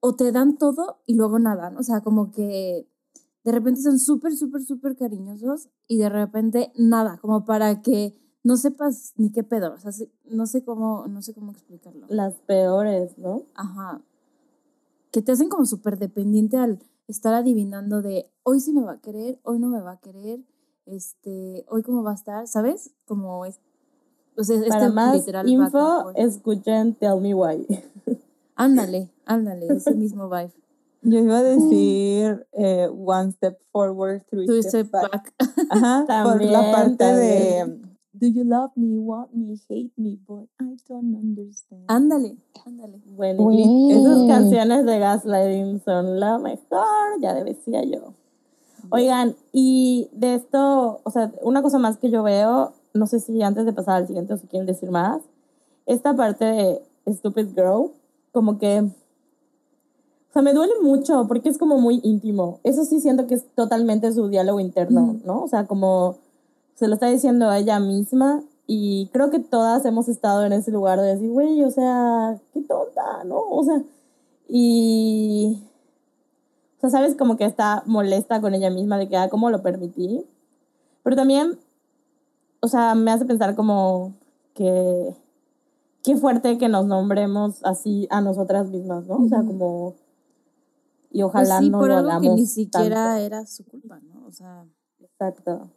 [0.00, 1.80] o te dan todo y luego nada, ¿no?
[1.80, 2.86] O sea, como que
[3.44, 8.56] de repente son súper, súper, súper cariñosos y de repente nada, como para que no
[8.56, 12.06] sepas ni qué pedo, o sea, no sé cómo, no sé cómo explicarlo.
[12.08, 13.42] Las peores, ¿no?
[13.54, 14.00] Ajá.
[15.10, 19.00] Que te hacen como súper dependiente al estar adivinando de hoy sí me va a
[19.00, 20.40] querer, hoy no me va a querer,
[20.86, 22.90] este, hoy cómo va a estar, ¿sabes?
[23.06, 23.58] Como es,
[24.36, 25.70] o sea, Para este más literal info,
[26.02, 26.16] forth.
[26.18, 27.66] escuchen Tell Me Why.
[28.54, 30.52] Ándale, ándale, ese mismo vibe.
[31.02, 35.10] Yo iba a decir eh, one step forward, three Two steps step back.
[35.12, 35.34] back.
[35.70, 37.87] Ajá, por la También, parte de también.
[38.12, 41.84] Do you love me, want me, hate me, but I don't understand.
[41.88, 43.00] Ándale, ándale.
[43.14, 43.92] Bueno, Güey.
[43.92, 48.14] esas canciones de Gaslighting son la mejor, ya decía yo.
[48.90, 53.42] Oigan, y de esto, o sea, una cosa más que yo veo, no sé si
[53.42, 55.20] antes de pasar al siguiente o si quieren decir más,
[55.84, 57.90] esta parte de Stupid Girl,
[58.32, 62.60] como que, o sea, me duele mucho porque es como muy íntimo.
[62.62, 65.16] Eso sí siento que es totalmente su diálogo interno.
[65.24, 65.42] ¿no?
[65.42, 66.18] O sea, como
[66.78, 70.70] se lo está diciendo a ella misma y creo que todas hemos estado en ese
[70.70, 73.40] lugar de decir, güey, o sea, qué tonta, ¿no?
[73.40, 73.82] O sea,
[74.48, 75.60] y...
[76.76, 79.60] O sea, sabes como que está molesta con ella misma de que, ah, ¿cómo lo
[79.60, 80.24] permití?
[81.02, 81.58] Pero también,
[82.60, 84.14] o sea, me hace pensar como
[84.54, 85.16] que
[86.04, 89.16] qué fuerte que nos nombremos así a nosotras mismas, ¿no?
[89.16, 89.96] O sea, como...
[91.10, 93.24] Y Pues ojalá sí, no por lo algo que ni siquiera tanto.
[93.24, 94.26] era su culpa, ¿no?
[94.26, 94.64] O sea,
[95.00, 95.70] Exacto.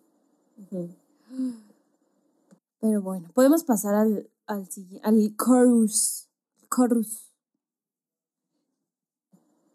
[0.62, 0.90] Ujú.
[2.80, 6.28] pero bueno, podemos pasar al, al siguiente, al chorus.
[6.74, 7.28] Chorus.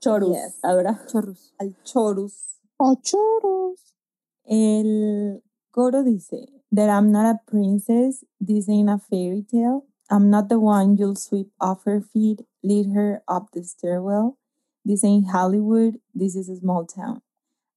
[0.00, 0.58] Chorus, Yes.
[0.62, 1.04] ahora.
[1.06, 1.52] Chorus.
[1.58, 2.60] Al chorus.
[2.78, 3.94] ¡Oh, choros!
[4.44, 9.86] El coro dice that I'm not a princess, this ain't a fairy tale.
[10.10, 14.36] I'm not the one you'll sweep off her feet, lead her up the stairwell.
[14.84, 17.22] This ain't Hollywood, this is a small town.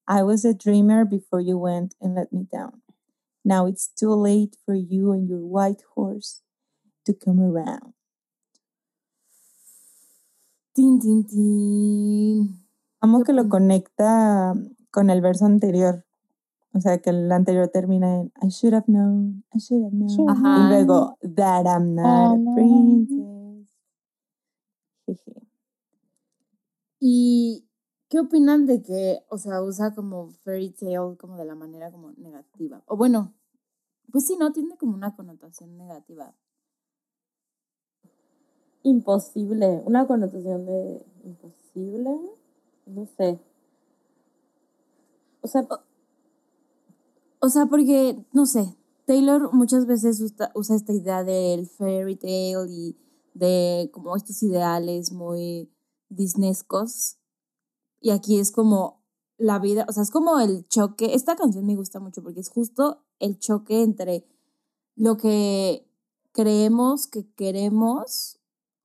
[0.07, 2.81] I was a dreamer before you went and let me down.
[3.49, 6.43] Now it's too late for you and your white horse
[7.03, 7.95] to come around.
[10.75, 12.59] Tin, tin, tin.
[13.01, 14.53] Amo ¿Qué que lo conecta
[14.91, 16.05] con el verso anterior.
[16.75, 20.29] O sea, que el anterior termina en I should have known, I should have known.
[20.29, 20.67] Ajá.
[20.67, 23.67] Y luego, that I'm not a princess.
[25.07, 25.41] Jeje.
[26.99, 27.67] ¿Y
[28.09, 32.11] qué opinan de que, o sea, usa como fairy tale como de la manera como
[32.11, 32.83] negativa?
[32.85, 33.33] O bueno,
[34.11, 34.51] pues sí, ¿no?
[34.51, 36.33] Tiene como una connotación negativa.
[38.83, 39.81] Imposible.
[39.85, 42.19] Una connotación de imposible.
[42.85, 43.39] No sé.
[45.41, 45.67] O sea,
[47.41, 52.65] O sea, porque, no sé, Taylor muchas veces usa, usa esta idea del fairy tale
[52.69, 52.97] y
[53.33, 55.71] de como estos ideales muy
[56.09, 57.17] disnescos.
[58.01, 59.03] Y aquí es como
[59.37, 61.13] la vida, o sea, es como el choque.
[61.15, 64.25] Esta canción me gusta mucho porque es justo el choque entre
[64.95, 65.87] lo que
[66.31, 68.39] creemos que queremos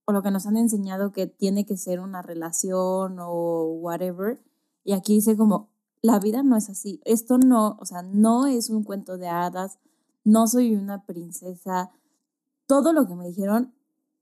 [0.05, 4.41] o lo que nos han enseñado que tiene que ser una relación o whatever.
[4.83, 5.69] Y aquí dice como,
[6.01, 7.01] la vida no es así.
[7.05, 9.79] Esto no, o sea, no es un cuento de hadas.
[10.23, 11.91] No soy una princesa.
[12.67, 13.73] Todo lo que me dijeron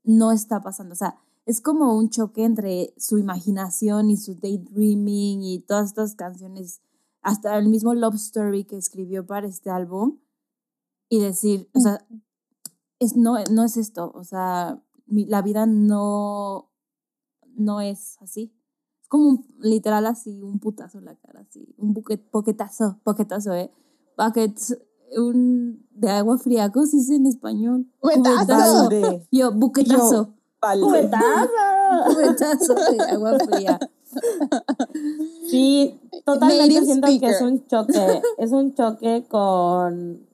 [0.03, 0.93] no está pasando.
[0.93, 6.15] O sea, es como un choque entre su imaginación y su daydreaming y todas estas
[6.15, 6.81] canciones,
[7.23, 10.19] hasta el mismo Love Story que escribió para este álbum.
[11.09, 12.05] Y decir, o sea,
[12.99, 16.71] es, no, no es esto, o sea, mi- la vida no,
[17.55, 18.51] no es así.
[19.01, 23.53] Es como un- literal así, un putazo en la cara, así, un buquet, poquetazo, poquetazo,
[23.53, 23.71] ¿eh?
[24.17, 24.57] Bucket,
[25.17, 27.85] un, de agua fría, ¿cómo se dice en español?
[28.89, 29.27] Balde.
[29.31, 30.33] Yo, buquetazo.
[30.61, 30.85] Balde.
[30.85, 31.47] ¡Cubetazo!
[32.15, 33.79] Cubetazo de agua fría.
[35.49, 40.25] Sí, totalmente Native siento que es un choque, es un choque con,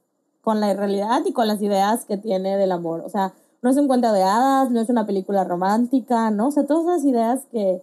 [0.41, 3.01] con la realidad y con las ideas que tiene del amor.
[3.05, 6.47] O sea, no es un cuento de hadas, no es una película romántica, ¿no?
[6.47, 7.81] O sea, todas esas ideas que,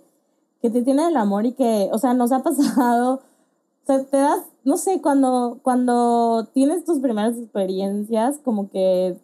[0.62, 4.16] que te tiene del amor y que, o sea, nos ha pasado, o sea, te
[4.16, 9.18] das, no sé, cuando, cuando tienes tus primeras experiencias, como que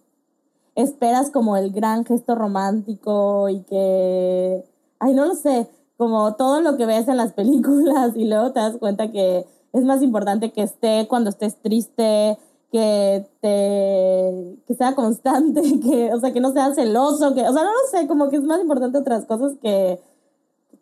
[0.74, 4.64] esperas como el gran gesto romántico y que,
[4.98, 5.68] ay, no lo sé,
[6.02, 9.84] como todo lo que ves en las películas y luego te das cuenta que es
[9.84, 12.36] más importante que esté cuando estés triste,
[12.72, 17.62] que te que sea constante, que o sea, que no sea celoso, que o sea,
[17.62, 20.00] no lo sé, como que es más importante otras cosas que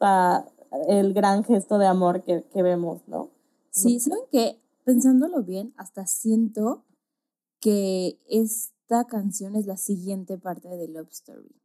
[0.01, 0.47] ah,
[0.89, 3.29] el gran gesto de amor que, que vemos, ¿no?
[3.71, 4.59] Sí, ¿saben qué?
[4.85, 6.83] Pensándolo bien, hasta siento
[7.61, 11.60] que esta canción es la siguiente parte de Love Story.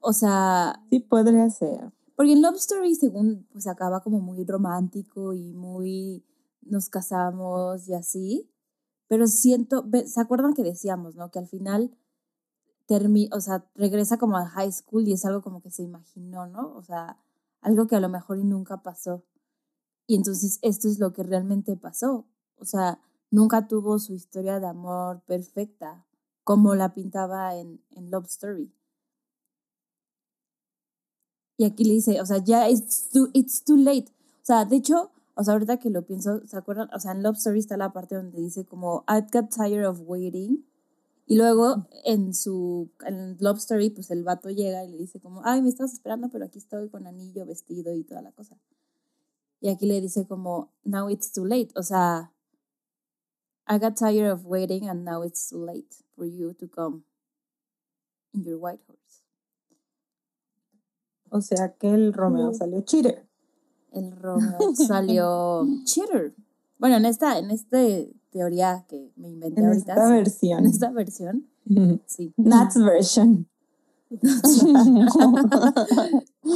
[0.00, 1.92] O sea, Sí, podría ser.
[2.16, 6.24] porque en Love Story, según, pues acaba como muy romántico y muy
[6.62, 8.50] nos casamos y así.
[9.08, 11.30] Pero siento, ¿se acuerdan que decíamos, no?
[11.30, 11.96] Que al final
[12.86, 16.46] termi o sea, regresa como a high school y es algo como que se imaginó,
[16.46, 16.74] ¿no?
[16.74, 17.18] O sea,
[17.60, 19.24] algo que a lo mejor y nunca pasó.
[20.06, 22.26] Y entonces esto es lo que realmente pasó.
[22.56, 26.06] O sea, nunca tuvo su historia de amor perfecta,
[26.44, 28.72] como la pintaba en, en Love Story.
[31.58, 34.06] Y aquí le dice, o sea, ya it's too, it's too late.
[34.42, 36.88] O sea, de hecho, o sea, ahorita que lo pienso, ¿se acuerdan?
[36.94, 40.00] O sea, en Love Story está la parte donde dice como, I got tired of
[40.06, 40.64] waiting.
[41.26, 45.42] Y luego en su en Love Story, pues el vato llega y le dice como,
[45.44, 48.56] ay, me estabas esperando, pero aquí estoy con anillo, vestido y toda la cosa.
[49.60, 51.70] Y aquí le dice como, now it's too late.
[51.74, 52.32] O sea,
[53.66, 57.02] I got tired of waiting and now it's too late for you to come
[58.32, 58.97] in your white horse.
[61.30, 63.24] O sea que el Romeo salió cheater.
[63.92, 66.34] El Romeo salió cheater.
[66.78, 67.78] Bueno, en esta, en esta
[68.30, 70.58] teoría que me inventé En ahorita, esta versión.
[70.60, 71.46] en esta versión,
[72.06, 73.46] sí, Nat's version.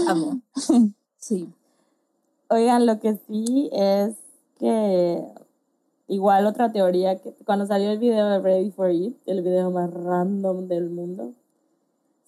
[0.09, 0.41] amo.
[1.19, 1.53] Sí.
[2.49, 4.17] Oigan, lo que sí es
[4.59, 5.23] que
[6.09, 9.93] igual otra teoría que cuando salió el video de Ready for It, el video más
[9.93, 11.33] random del mundo,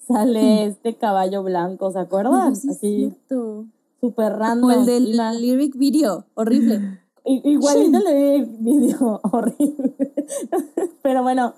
[0.06, 2.54] sale este caballo blanco, ¿se acuerdan?
[2.56, 3.64] Sí Así, cierto.
[4.00, 4.70] súper random.
[4.70, 6.98] Como el del Y la- lyric video, horrible.
[7.26, 9.94] I- Igualito le vi video horrible.
[11.02, 11.54] Pero bueno,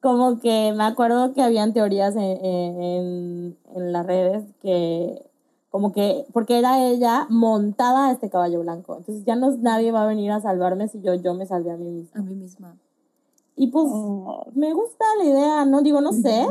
[0.00, 5.22] como que me acuerdo que habían teorías en, en, en las redes que
[5.70, 8.96] como que, porque era ella montada a este caballo blanco.
[8.96, 11.76] Entonces ya no nadie va a venir a salvarme si yo, yo me salvé a
[11.76, 12.20] mí misma.
[12.20, 12.76] A mí misma.
[13.56, 15.82] Y pues Oh, me gusta la idea, ¿no?
[15.82, 16.46] Digo, no sé,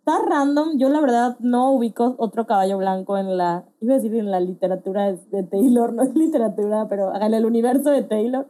[0.00, 0.78] está random.
[0.78, 4.40] Yo la verdad no ubico otro caballo blanco en la, iba a decir en la
[4.40, 8.46] literatura de, Taylor, no es literatura, pero en el universo de Taylor,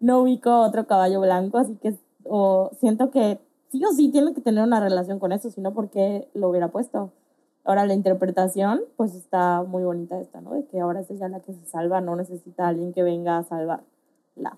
[0.00, 4.40] no ubico otro caballo blanco, así que o siento que sí o sí tiene que
[4.40, 7.10] tener una relación con eso, si no, ¿por qué lo hubiera puesto?
[7.64, 10.54] Ahora la interpretación, pues está muy bonita esta, ¿no?
[10.54, 13.38] De que ahora es ella la que se salva, no necesita a alguien que venga
[13.38, 14.56] a salvarla.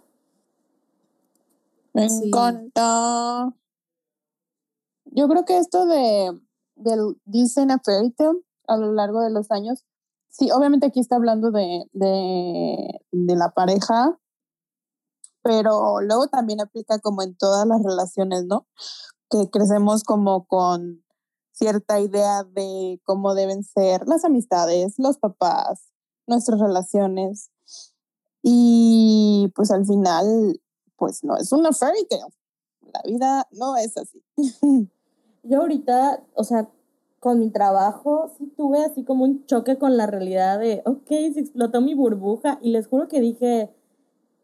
[1.92, 2.28] Me Sí.
[2.28, 3.52] encanta.
[5.12, 6.40] Yo creo que esto de
[6.76, 9.84] del dicen a fairy tale a lo largo de los años,
[10.28, 14.18] sí, obviamente aquí está hablando de, de, de la pareja,
[15.42, 18.66] pero luego también aplica como en todas las relaciones, ¿no?
[19.30, 21.04] Que crecemos como con
[21.52, 25.90] cierta idea de cómo deben ser las amistades, los papás,
[26.26, 27.50] nuestras relaciones.
[28.42, 30.60] Y pues al final,
[30.96, 32.22] pues no es una fairy tale.
[32.92, 34.24] La vida no es así.
[35.42, 36.68] Yo ahorita, o sea,
[37.18, 41.40] con mi trabajo, sí tuve así como un choque con la realidad de, ok, se
[41.40, 43.70] explotó mi burbuja y les juro que dije,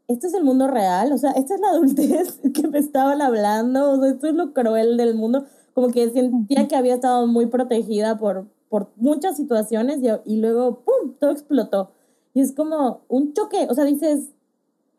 [0.08, 3.92] esto es el mundo real, o sea, esta es la adultez que me estaban hablando,
[3.92, 7.46] o sea, esto es lo cruel del mundo, como que sentía que había estado muy
[7.46, 11.90] protegida por, por muchas situaciones y, y luego, ¡pum!, todo explotó.
[12.34, 14.30] Y es como un choque, o sea, dices,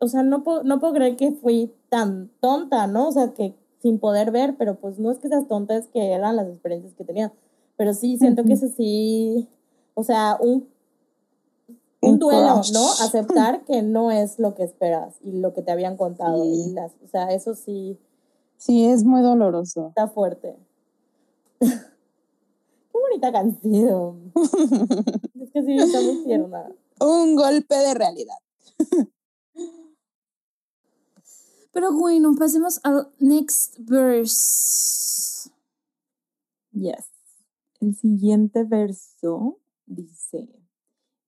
[0.00, 3.08] o sea, no puedo, no puedo creer que fui tan tonta, ¿no?
[3.08, 6.12] O sea, que sin poder ver, pero pues no es que seas tonta, es que
[6.12, 7.32] eran las experiencias que tenía.
[7.76, 9.48] Pero sí, siento que ese sí,
[9.94, 10.68] o sea, un,
[12.00, 12.60] un duelo.
[12.72, 12.90] ¿no?
[13.02, 16.42] Aceptar que no es lo que esperas y lo que te habían contado.
[16.42, 16.70] Sí.
[16.70, 17.98] Y las, o sea, eso sí,
[18.58, 19.88] Sí, es muy doloroso.
[19.88, 20.56] Está fuerte.
[21.60, 21.68] Qué
[22.92, 24.32] bonita canción.
[25.40, 26.68] es que sí, está muy tierna.
[27.00, 28.36] Un golpe de realidad.
[31.78, 35.48] Pero bueno, pasemos al next verse.
[36.72, 37.06] Yes.
[37.80, 40.48] El siguiente verso dice,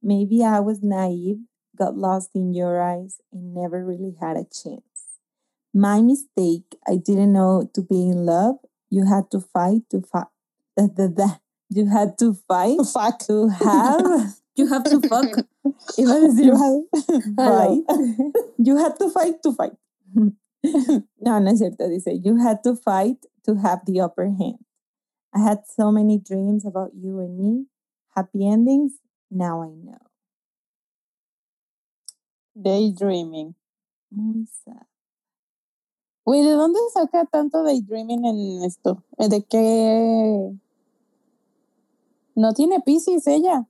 [0.03, 1.39] Maybe I was naive,
[1.79, 5.21] got lost in your eyes, and never really had a chance.
[5.73, 8.57] My mistake, I didn't know to be in love.
[8.91, 10.27] You had to fight to fight.
[11.73, 13.21] You had to fight Fuck.
[13.29, 14.35] to have.
[14.57, 15.47] You have to fuck.
[15.97, 17.83] Iba a decir You had- fight.
[18.59, 19.75] You had to fight to fight.
[21.21, 21.89] no, no es cierto.
[21.89, 24.65] Dice, you had to fight to have the upper hand.
[25.33, 27.67] I had so many dreams about you and me.
[28.15, 28.99] Happy endings.
[29.31, 29.99] Now I know.
[32.55, 33.55] Daydreaming.
[34.11, 34.87] Muy sad.
[36.39, 39.03] ¿de dónde saca tanto daydreaming en esto?
[39.19, 40.57] ¿De qué?
[42.35, 43.67] No tiene Pisces ella.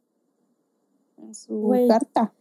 [1.17, 2.33] En su carta.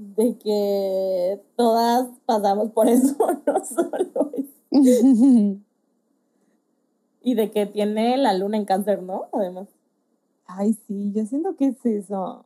[0.00, 4.46] De que todas pasamos por eso, no solo es.
[7.20, 9.26] Y de que tiene la luna en cáncer, ¿no?
[9.32, 9.66] Además.
[10.46, 12.44] Ay, sí, yo siento que es eso.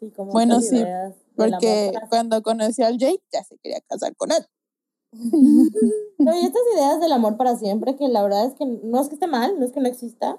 [0.00, 3.80] Sí, como Bueno, estas sí, ideas del Porque cuando conoció al Jake ya se quería
[3.88, 4.44] casar con él.
[6.16, 9.08] No, y estas ideas del amor para siempre, que la verdad es que no es
[9.08, 10.38] que esté mal, no es que no exista,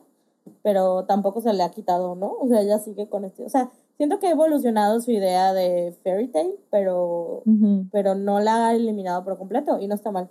[0.64, 2.32] pero tampoco se le ha quitado, ¿no?
[2.40, 3.44] O sea, ella sigue con este.
[3.44, 7.88] O sea, siento que ha evolucionado su idea de fairy tale, pero, Ujú.
[7.92, 10.30] pero no la ha eliminado por completo y no está mal,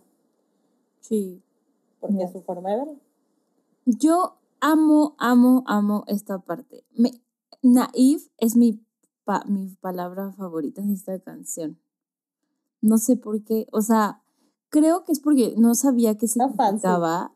[1.00, 1.42] Sí.
[2.00, 2.96] porque es su forma de verlo.
[3.86, 6.84] Yo amo, amo, amo esta parte.
[6.96, 7.10] Me,
[7.62, 8.80] naive es mi,
[9.24, 11.78] pa- mi palabra favorita de esta canción.
[12.80, 13.66] No sé por qué.
[13.72, 14.22] O sea,
[14.68, 17.32] creo que es porque no sabía qué significaba.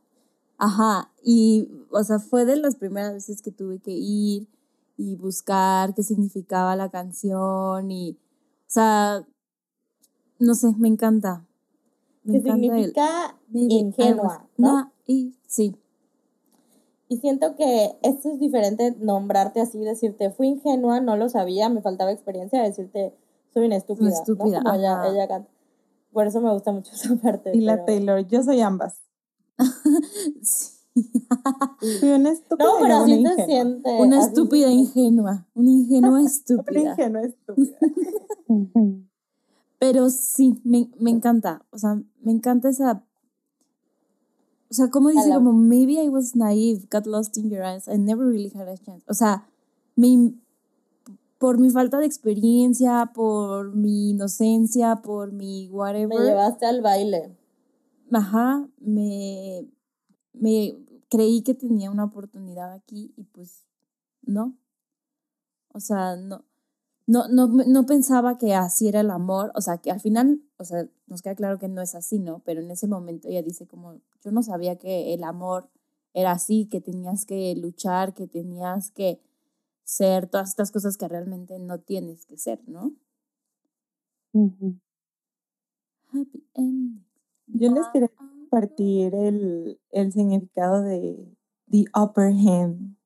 [0.58, 1.12] Ajá.
[1.22, 4.48] Y, o sea, fue de las primeras veces que tuve que ir
[4.98, 7.90] y buscar qué significaba la canción.
[7.90, 9.24] Y, o sea,
[10.38, 11.46] no sé, me encanta.
[12.24, 14.92] Me Que encanta el- significa I ingenua, was ¿no?
[15.06, 15.32] naive.
[15.46, 15.74] Sí.
[17.08, 21.80] Y siento que esto es diferente nombrarte así, decirte, fui ingenua, no lo sabía, me
[21.80, 23.14] faltaba experiencia, decirte,
[23.54, 24.10] soy una estúpida.
[24.10, 24.14] ¿no?
[24.14, 25.50] estúpida, Como ella, ey canta.
[26.12, 27.56] Por eso me gusta mucho esa parte.
[27.56, 29.00] Y la pero- Taylor, yo soy ambas.
[30.42, 30.77] sí.
[32.02, 33.46] Una estúpida No, pero así una se ingenua.
[33.46, 33.90] siente.
[34.00, 35.46] Una estúpida ingenua.
[35.54, 36.80] Una ingenua Una estúpida.
[36.90, 37.76] ingenua estúpida.
[39.80, 41.64] Pero sí, me, me encanta.
[41.70, 43.04] O sea, me encanta esa.
[44.70, 47.96] O sea, como dice, como maybe I was naive, got lost in your eyes, I
[47.96, 49.04] never really had a chance.
[49.08, 49.46] O sea,
[49.94, 50.34] me,
[51.38, 56.18] por mi falta de experiencia, por mi inocencia, por mi Me whatever.
[56.26, 57.34] llevaste al baile.
[58.12, 59.68] Ajá, me,
[60.32, 60.76] me
[61.08, 63.66] creí que tenía una oportunidad aquí y pues
[64.22, 64.56] no.
[65.72, 66.44] O sea, no,
[67.06, 69.52] no, no, no pensaba que así era el amor.
[69.54, 72.40] O sea, que al final, o sea, nos queda claro que no es así, ¿no?
[72.44, 75.70] Pero en ese momento ella dice como, yo no sabía que el amor
[76.14, 79.20] era así, que tenías que luchar, que tenías que
[79.84, 82.92] ser todas estas cosas que realmente no tienes que ser, ¿no?
[84.32, 84.78] Ujú.
[86.12, 87.04] Happy ending.
[87.46, 88.10] Yo les quería
[88.48, 91.36] compartir el, el significado de
[91.70, 92.96] the upper hand.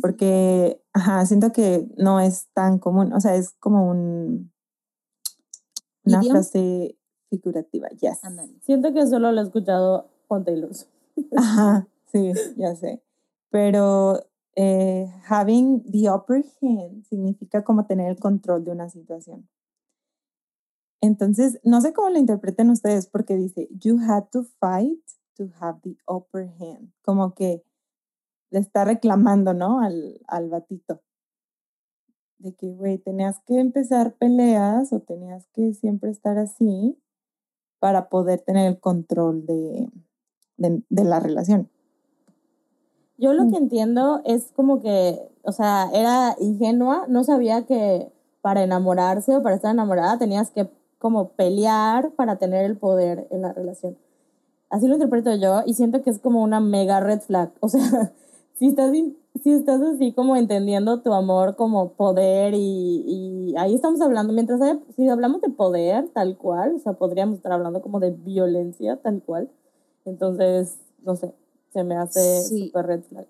[0.00, 4.50] Porque ajá, siento que no es tan común, o sea, es como un
[6.04, 6.32] una Idiom.
[6.32, 6.96] frase
[7.28, 8.20] figurativa, yes.
[8.62, 10.70] Siento que solo lo he escuchado con Taylor.
[11.36, 13.02] Ajá, sí, ya sé.
[13.50, 14.18] Pero
[14.56, 19.46] eh, having the upper hand significa como tener el control de una situación.
[21.00, 25.00] Entonces, no sé cómo lo interpreten ustedes porque dice, you had to fight
[25.36, 26.92] to have the upper hand.
[27.02, 27.62] Como que
[28.50, 29.80] le está reclamando, ¿no?
[29.80, 31.00] Al, al batito.
[32.38, 36.98] De que, güey, tenías que empezar peleas o tenías que siempre estar así
[37.78, 39.88] para poder tener el control de,
[40.56, 41.70] de, de la relación.
[43.16, 43.50] Yo lo Mm.
[43.50, 49.42] que entiendo es como que, o sea, era ingenua, no sabía que para enamorarse o
[49.42, 50.70] para estar enamorada tenías que
[51.00, 53.96] como pelear para tener el poder en la relación.
[54.68, 57.50] Así lo interpreto yo y siento que es como una mega red flag.
[57.60, 58.12] O sea,
[58.54, 58.92] si estás,
[59.42, 64.60] si estás así como entendiendo tu amor como poder y, y ahí estamos hablando, mientras
[64.60, 68.96] haya- si hablamos de poder tal cual, o sea, podríamos estar hablando como de violencia
[69.02, 69.50] tal cual.
[70.04, 71.34] Entonces, no sé,
[71.72, 72.66] se me hace Sí.
[72.66, 73.26] super red flag.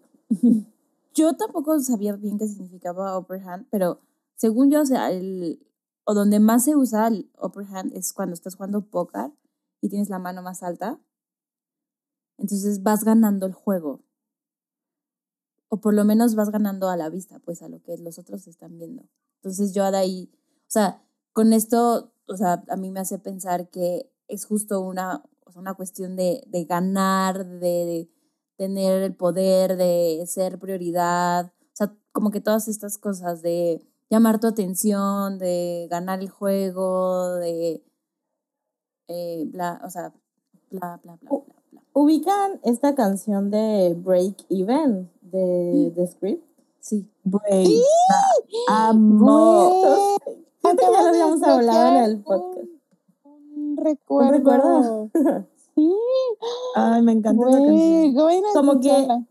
[1.14, 3.98] Yo tampoco sabía bien qué significaba upper hand, pero
[4.36, 5.58] según yo, o sea, el,
[6.04, 9.32] o donde más se usa el upper hand es cuando estás jugando póker
[9.80, 11.00] y tienes la mano más alta.
[12.38, 14.02] entonces vas ganando el juego.
[15.68, 18.46] O por lo menos vas ganando a la vista, pues a lo que los otros
[18.48, 19.08] están viendo.
[19.36, 20.30] Entonces yo de ahí,
[20.62, 25.22] o sea, con esto, o sea, a mí me hace pensar que es justo una,
[25.54, 28.10] una cuestión de, de ganar, de, de,
[28.56, 34.40] tener el poder, de ser prioridad, o sea, como que todas estas cosas de llamar
[34.40, 37.82] tu atención, de ganar el juego, de
[39.08, 40.12] eh, bla, o sea,
[40.70, 41.82] bla, bla, bla, bla, bla.
[41.92, 46.44] ¿Ubican esta canción de Break Even de The Script?
[46.80, 47.08] Sí.
[47.24, 47.82] Güey,
[48.68, 50.16] la amo.
[50.60, 52.68] Siento que ya lo de habíamos hablado en el podcast.
[53.54, 54.30] Un recuerdo.
[54.30, 55.10] recuerdo?
[55.76, 55.94] Sí.
[56.74, 58.42] Ay, me encanta esa canción.
[58.52, 59.24] Como que-.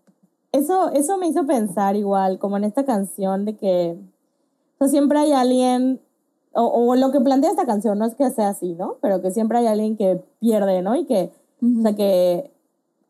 [0.53, 3.99] Eso, eso me hizo pensar igual, como en esta canción de que
[4.79, 5.99] sea, siempre hay alguien,
[6.53, 8.95] o, o lo que plantea esta canción, no es que sea así, ¿no?
[9.01, 10.95] Pero que siempre hay alguien que pierde, ¿no?
[10.95, 12.51] Y que, o sea, que,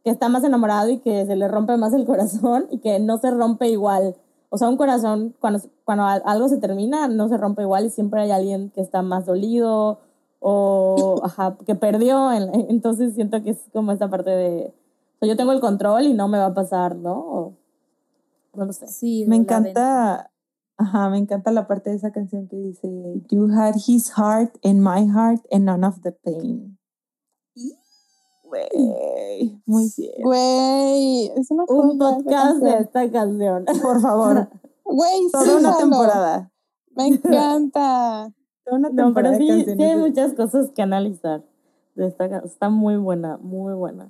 [0.04, 3.18] que está más enamorado y que se le rompe más el corazón y que no
[3.18, 4.16] se rompe igual.
[4.50, 7.90] O sea, un corazón, cuando, cuando al- algo se termina, no se rompe igual y
[7.92, 10.00] siempre hay alguien que está más dolido
[10.40, 12.32] o ajá, que perdió.
[12.32, 14.74] en- entonces siento que es como esta parte de,
[15.18, 17.14] o sea, yo tengo el control y no me va a pasar, ¿no?
[17.20, 17.54] O-
[18.56, 18.88] no lo sé.
[18.88, 20.32] Sí, Me encanta,
[20.80, 22.88] ajá, me encanta la parte de esa canción que dice,
[23.30, 26.78] You had his heart and my heart and none of the pain.
[28.44, 30.12] Güey, muy bien.
[30.24, 33.66] Güey, es una Un podcast de esta canción.
[33.82, 34.50] Por favor,
[34.84, 36.52] Güey, toda una temporada.
[36.96, 38.34] Me encanta.
[38.66, 41.44] Toda una No, pero temporada de sí, sí hay muchas cosas que analizar.
[41.96, 44.10] De esta, ca- está muy buena, muy buena.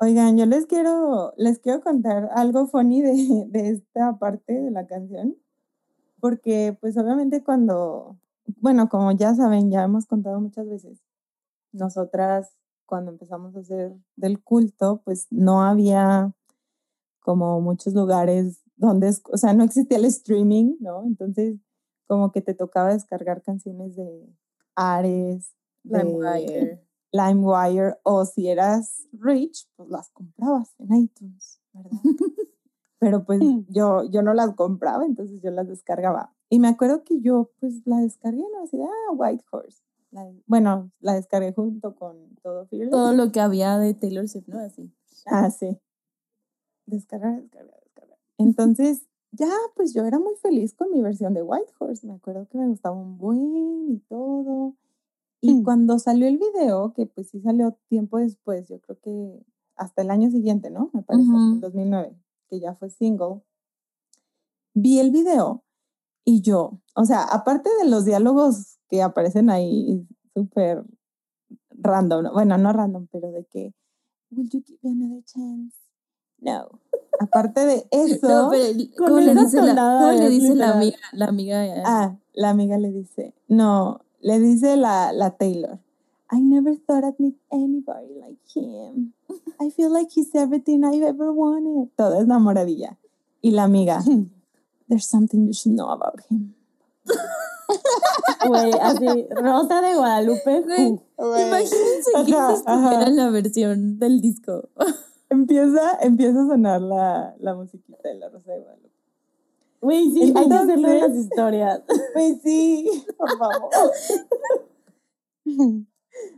[0.00, 4.86] Oigan, yo les quiero, les quiero contar algo funny de, de esta parte de la
[4.86, 5.36] canción,
[6.22, 8.16] porque pues obviamente cuando,
[8.60, 11.02] bueno, como ya saben, ya hemos contado muchas veces,
[11.72, 12.56] nosotras
[12.86, 16.32] cuando empezamos a hacer del culto, pues no había
[17.18, 21.02] como muchos lugares donde, o sea, no existía el streaming, ¿no?
[21.02, 21.58] Entonces,
[22.06, 24.32] como que te tocaba descargar canciones de
[24.76, 26.86] Ares, de LimeWire.
[27.10, 31.90] LimeWire o si eras rich, pues las comprabas en iTunes, ¿verdad?
[33.02, 33.64] Pero pues Mm.
[33.68, 36.32] yo, yo no las compraba, entonces yo las descargaba.
[36.48, 38.62] Y me acuerdo que yo pues la descargué, ¿no?
[38.62, 39.82] Así de, ah, White Horse.
[40.12, 42.90] La- bueno, la descargué junto con todo Fearless.
[42.92, 44.60] Todo lo que había de Taylor Swift, ¿no?
[44.60, 44.94] Así.
[45.26, 45.76] Ah, sí.
[46.86, 48.18] Descargar, descargar, descargar.
[48.38, 52.06] Entonces, ya, pues yo era muy feliz con mi versión de White Horse.
[52.06, 54.76] Me acuerdo que me gustaba un buen y todo.
[55.40, 55.64] Y Mm.
[55.64, 59.44] cuando salió el video, que pues sí salió tiempo después, yo creo que
[59.74, 60.90] hasta el año siguiente, ¿no?
[60.92, 61.60] Me parece, el Ujú.
[61.60, 62.14] 2009,
[62.52, 63.40] que ya fue single.
[64.74, 65.64] Vi el video
[66.22, 70.84] y yo, o sea, aparte de los diálogos que aparecen ahí súper
[71.70, 72.32] random, ¿no?
[72.34, 73.72] bueno, no random, pero de que,
[74.30, 75.74] will you give me another chance?
[76.38, 76.68] No.
[77.20, 78.64] Aparte de eso, No, pero
[78.98, 80.98] ¿cómo le dice, la, cómo le dice la amiga?
[81.12, 85.78] La amiga eh, ah, la amiga le dice, no, le dice la, la Taylor,
[86.30, 89.14] I never thought I'd meet anybody like him.
[89.60, 91.88] I feel like he's everything I've ever wanted.
[91.96, 92.98] Toda enamoradilla.
[93.40, 94.02] Y la amiga,
[94.88, 96.54] there's something you should know about him.
[98.46, 100.60] Güey, así, Rosa de Guadalupe.
[100.62, 101.46] Güey, Güey.
[101.48, 104.68] Imagínense que esa la versión del disco.
[105.30, 108.88] Empieza, empieza a sonar la, la musiquita de la Rosa de Guadalupe.
[109.80, 111.82] Güey, sí, hay que hacerlo en las Entonces- historias.
[112.12, 113.70] Pues sí, por favor.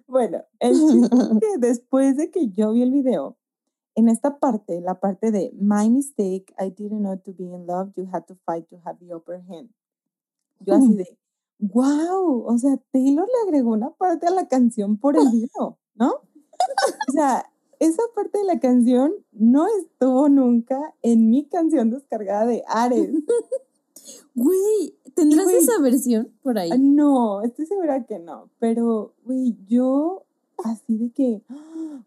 [0.06, 3.36] Bueno, el chiste es que después de que yo vi el video,
[3.94, 7.92] en esta parte, la parte de My mistake, I didn't know to be in love,
[7.96, 9.70] you had to fight to have the upper hand.
[10.60, 11.18] Yo así de,
[11.58, 16.12] wow, o sea, Taylor le agregó una parte a la canción por el video, ¿no?
[17.08, 22.64] O sea, esa parte de la canción no estuvo nunca en mi canción descargada de
[22.66, 23.10] Ares.
[24.34, 26.70] Güey, ¿tendrás güey, esa versión por ahí?
[26.72, 30.24] Ah, No, estoy segura que no, pero, güey, yo
[30.64, 31.42] así de que,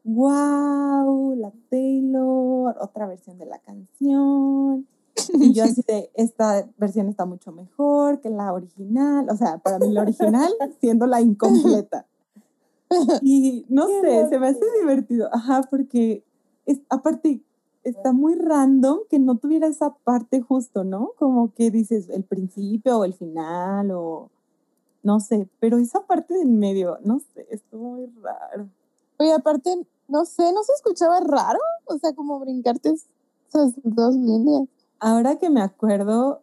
[0.03, 4.87] wow, la Taylor, otra versión de la canción.
[5.33, 9.79] Y yo así de, esta versión está mucho mejor que la original, o sea, para
[9.79, 12.05] mí la original siendo la incompleta.
[13.21, 14.79] Y no sé, se me hace divertido.
[14.79, 16.23] divertido, ajá, porque
[16.65, 17.41] es, aparte
[17.89, 21.11] está muy random que no tuviera esa parte justo, ¿no?
[21.17, 24.29] Como que dices el principio o el final o
[25.03, 28.67] no sé, pero esa parte del medio, no sé, estuvo muy raro.
[29.17, 31.59] Oye, aparte, no sé, ¿no se escuchaba raro?
[31.85, 32.93] O sea, como brincarte
[33.47, 34.67] esas dos líneas.
[34.99, 36.41] Ahora que me acuerdo,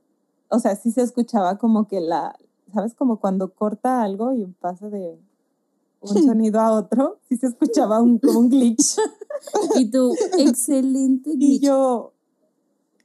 [0.48, 2.38] o sea, sí se escuchaba como que la,
[2.72, 2.94] ¿sabes?
[2.94, 5.18] Como cuando corta algo y pasa de
[6.00, 8.96] un sonido a otro, sí se escuchaba un, como un glitch.
[9.76, 12.12] Y tú, excelente Y yo,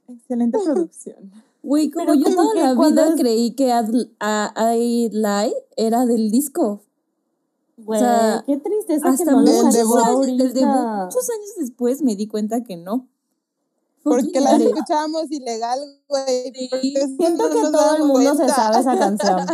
[0.08, 1.16] excelente producción.
[1.62, 5.10] Güey, como Pero yo como toda que la vida es- creí que Ad- a- I
[5.12, 6.82] Lie era del disco.
[7.76, 11.28] Güey, sea, qué tristeza que Hasta no lo del muchos, años, muchos
[11.58, 13.08] después me di cuenta que no.
[14.02, 15.78] Porque la escuchábamos ilegal,
[16.08, 16.52] güey.
[16.80, 16.94] Sí.
[17.18, 19.46] Siento no que todo el mundo se sabe esa canción.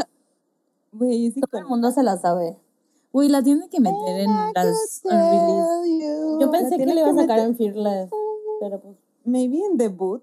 [0.93, 2.57] Güey, es Todo el mundo se la sabe.
[3.17, 6.39] Güey, la tienen que meter en I las unreleased.
[6.39, 8.11] Yo pensé que tiene le iba a sacar meter- en Fearless,
[8.61, 10.23] pero pues Maybe en debut.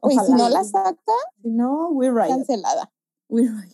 [0.00, 0.96] Güey, si no la saca,
[1.40, 2.28] Si no, we're right.
[2.28, 2.90] cancelada.
[3.28, 3.72] We're right.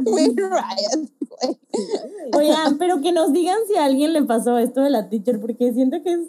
[0.00, 1.10] Muy Riot.
[2.34, 5.74] Oigan, pero que nos digan si a alguien le pasó esto de la teacher, porque
[5.74, 6.20] siento que es.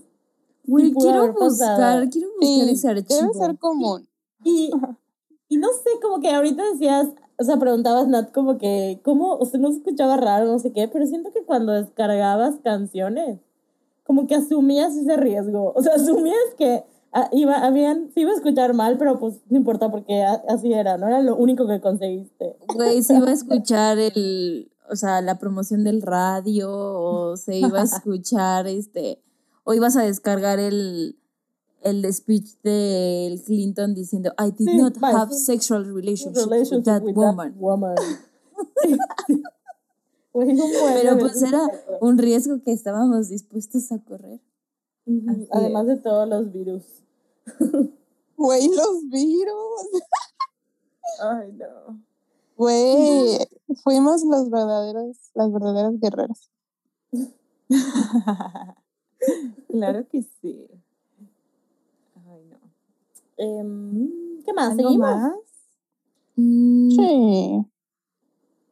[0.66, 3.22] Güey, quiero buscar, quiero buscar Sí, ese archivo.
[3.22, 4.06] debe ser común.
[4.44, 4.72] Y,
[5.48, 7.08] y no sé, como que ahorita decías,
[7.40, 9.36] o sea, preguntabas, Nat, como que, ¿cómo?
[9.36, 13.40] O sea, no se escuchaba raro, no sé qué, pero siento que cuando descargabas canciones,
[14.04, 15.72] como que asumías ese riesgo.
[15.76, 16.84] O sea, asumías que
[17.14, 20.74] ah, iba, habían, se iba a escuchar mal, pero pues no importa porque a- así
[20.74, 22.58] era, no era lo único que conseguiste.
[22.76, 27.80] Güey, se iba a escuchar el, o sea, la promoción del radio, o se iba
[27.80, 29.22] a escuchar este,
[29.64, 31.16] o ibas a descargar el,
[31.82, 37.04] el speech del Clinton diciendo, I did Sí, not have sexual relationships with Relationship that
[37.04, 37.54] with woman.
[37.58, 37.96] woman.
[40.34, 41.62] Pero pues era
[42.02, 44.40] un riesgo que estábamos dispuestos a correr.
[45.52, 46.84] Además de todos los virus.
[48.38, 50.04] Güey, los virus.
[51.22, 52.00] Ay, no.
[52.56, 53.40] Güey,
[53.84, 56.52] fuimos los verdaderos, las verdaderas guerreras.
[59.70, 60.68] claro que sí.
[63.40, 63.46] No.
[63.46, 64.72] Em, ¿Qué más?
[64.72, 65.10] ¿Algo ¿Seguimos?
[65.16, 65.34] más?
[66.36, 67.66] Mm, Sí.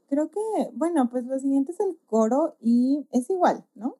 [0.09, 0.39] Creo que,
[0.73, 3.95] bueno, pues lo siguiente es el coro y es igual, ¿no?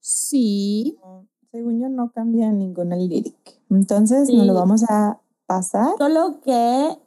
[0.00, 0.98] Sí.
[1.02, 3.34] No, Según yo no cambia ninguna lyric.
[3.70, 4.46] Entonces nos Sí.
[4.46, 5.94] lo vamos a pasar.
[5.96, 6.98] Solo que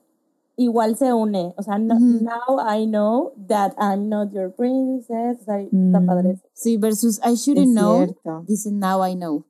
[0.56, 1.54] igual se une.
[1.58, 5.40] O sea, no- now I know that I'm not your princess.
[5.42, 6.06] O sea, está Mm.
[6.06, 6.40] padre.
[6.54, 8.08] Sí, versus I shouldn't know,
[8.48, 9.44] dice now I know,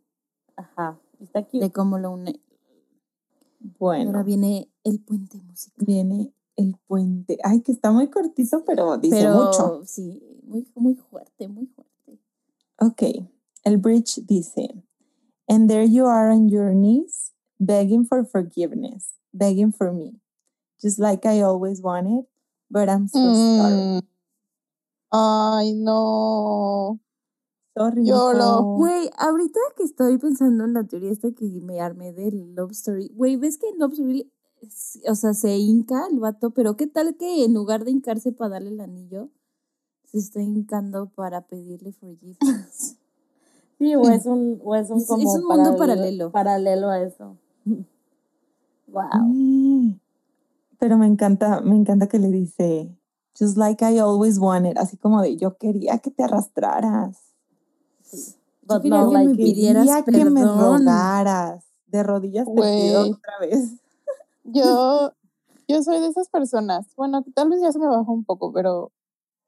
[0.58, 1.00] Ajá.
[1.22, 1.60] Está cute.
[1.60, 2.42] de cómo lo une.
[3.60, 5.86] Bueno, Ahora viene el puente musical.
[5.86, 7.38] viene el puente.
[7.44, 9.86] Ay, que está muy cortito, pero dice Pero mucho.
[9.86, 12.20] sí, muy, muy fuerte, muy fuerte.
[12.80, 13.04] Ok,
[13.66, 14.84] el bridge dice,
[15.48, 20.22] And there you are on your knees, begging for forgiveness, begging for me,
[20.82, 22.26] just like I always wanted,
[22.70, 23.74] but I'm so sorry.
[23.74, 24.02] Mm.
[25.12, 27.00] Ay, no.
[27.80, 28.02] Sorry.
[28.02, 28.76] Mijo.
[28.76, 33.10] Güey, ahorita que estoy pensando en la teoría esta que me armé del Love Story,
[33.16, 34.32] güey, ¿ves que en Love Story,
[35.08, 38.56] o sea, se hinca el vato, pero qué tal que en lugar de hincarse para
[38.56, 39.30] darle el anillo,
[40.04, 42.98] se está hincando para pedirle forgiveness?
[43.80, 46.32] Sí, o es un, o es un, Es- es como un mundo paralelo.
[46.34, 47.38] Paralelo a eso.
[48.88, 49.96] Wow.
[50.80, 52.94] Pero me encanta, me encanta que le dice,
[53.40, 57.29] just like I always wanted, así como de yo quería que te arrastraras.
[58.70, 60.86] But no que me like pidieras Quería que me perdón.
[60.86, 61.64] rogaras.
[61.88, 63.72] De rodillas te pido otra vez.
[64.44, 65.12] Yo,
[65.68, 66.86] yo soy de esas personas.
[66.96, 68.92] Bueno, tal vez ya se me bajó un poco, pero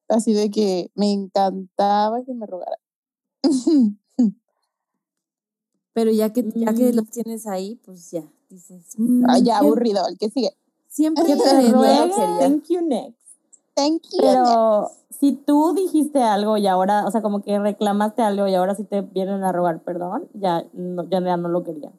[0.09, 2.77] así de que me encantaba que me rogara.
[5.93, 6.95] Pero ya que, ya que Mm.
[6.95, 10.55] los tienes ahí, pues ya, dices, mm, Ay, ya ¿qué- aburrido, el que sigue.
[10.87, 11.73] siempre Que te te.
[12.39, 13.20] Thank you next.
[13.75, 14.19] Thank you.
[14.21, 18.75] Pero si tú dijiste algo y ahora, o sea, como que reclamaste algo y ahora
[18.75, 21.91] sí te vienen a rogar perdón, ya no, ya, ya no lo quería.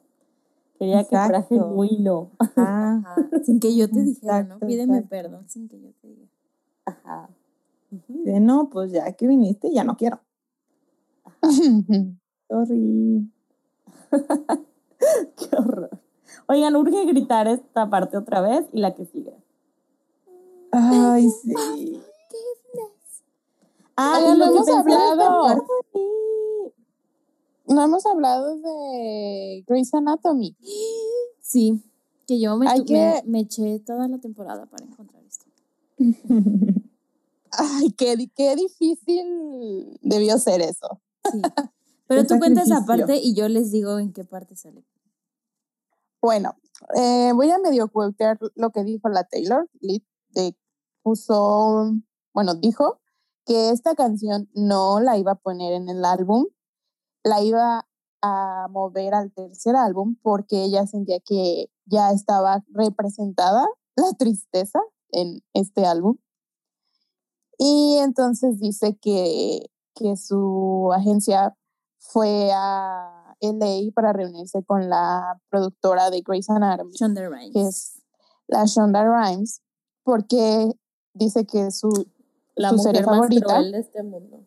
[0.77, 2.31] Quería que fuera genuino.
[2.57, 4.59] Ah, Ajá, sin que yo te dijera, ¿no?
[4.59, 5.09] Pídeme exacto.
[5.09, 6.27] perdón sin que yo te diga.
[6.85, 7.29] Ajá.
[8.07, 10.19] No, pues ya que viniste, ya no quiero.
[12.49, 13.31] Sorry.
[15.37, 15.89] Qué horror.
[16.47, 19.33] Oigan, urge gritar esta parte otra vez y la que sigue.
[20.73, 21.53] Ay, sí.
[23.95, 25.65] Ah, Oigan, y lo no que hemos hablado.
[27.67, 30.57] no hemos hablado de Grey's Anatomy.
[31.41, 31.83] Sí,
[32.25, 32.65] que yo me,
[33.25, 35.45] me, eché toda la temporada para encontrar esto.
[37.51, 40.99] Ay, qué, qué difícil debió ser eso.
[41.31, 41.41] Sí.
[42.07, 43.07] Pero tú cuentas esa sacrificio.
[43.07, 44.83] parte y yo les digo en qué parte sale.
[46.21, 46.55] Bueno,
[46.95, 49.69] eh, voy a medio quotear lo que dijo la Taylor.
[50.29, 50.55] De,
[51.03, 51.93] puso,
[52.33, 52.99] bueno, dijo
[53.45, 56.47] que esta canción no la iba a poner en el álbum,
[57.23, 57.87] la iba
[58.21, 64.79] a mover al tercer álbum porque ella sentía que ya estaba representada la tristeza
[65.09, 66.17] en este álbum.
[67.57, 71.55] Y entonces dice que que su agencia
[71.99, 77.53] fue a LA para reunirse con la productora de Grey's Anatomy, Shonda Rhimes.
[77.53, 78.01] que es
[78.47, 79.61] la Shonda Rhimes,
[80.03, 80.71] porque
[81.13, 82.07] dice que es su,
[82.55, 83.45] La su mujer serie más favorita.
[83.45, 84.43] cruel de este mundo.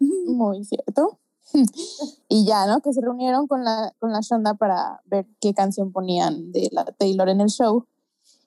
[0.26, 1.18] Muy cierto.
[2.28, 2.80] y ya, ¿no?
[2.80, 6.84] Que se reunieron con la, con la Shonda para ver qué canción ponían de la
[6.84, 7.86] Taylor en el show.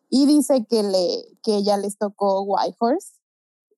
[0.09, 3.13] Y dice que, le, que ella les tocó White Horse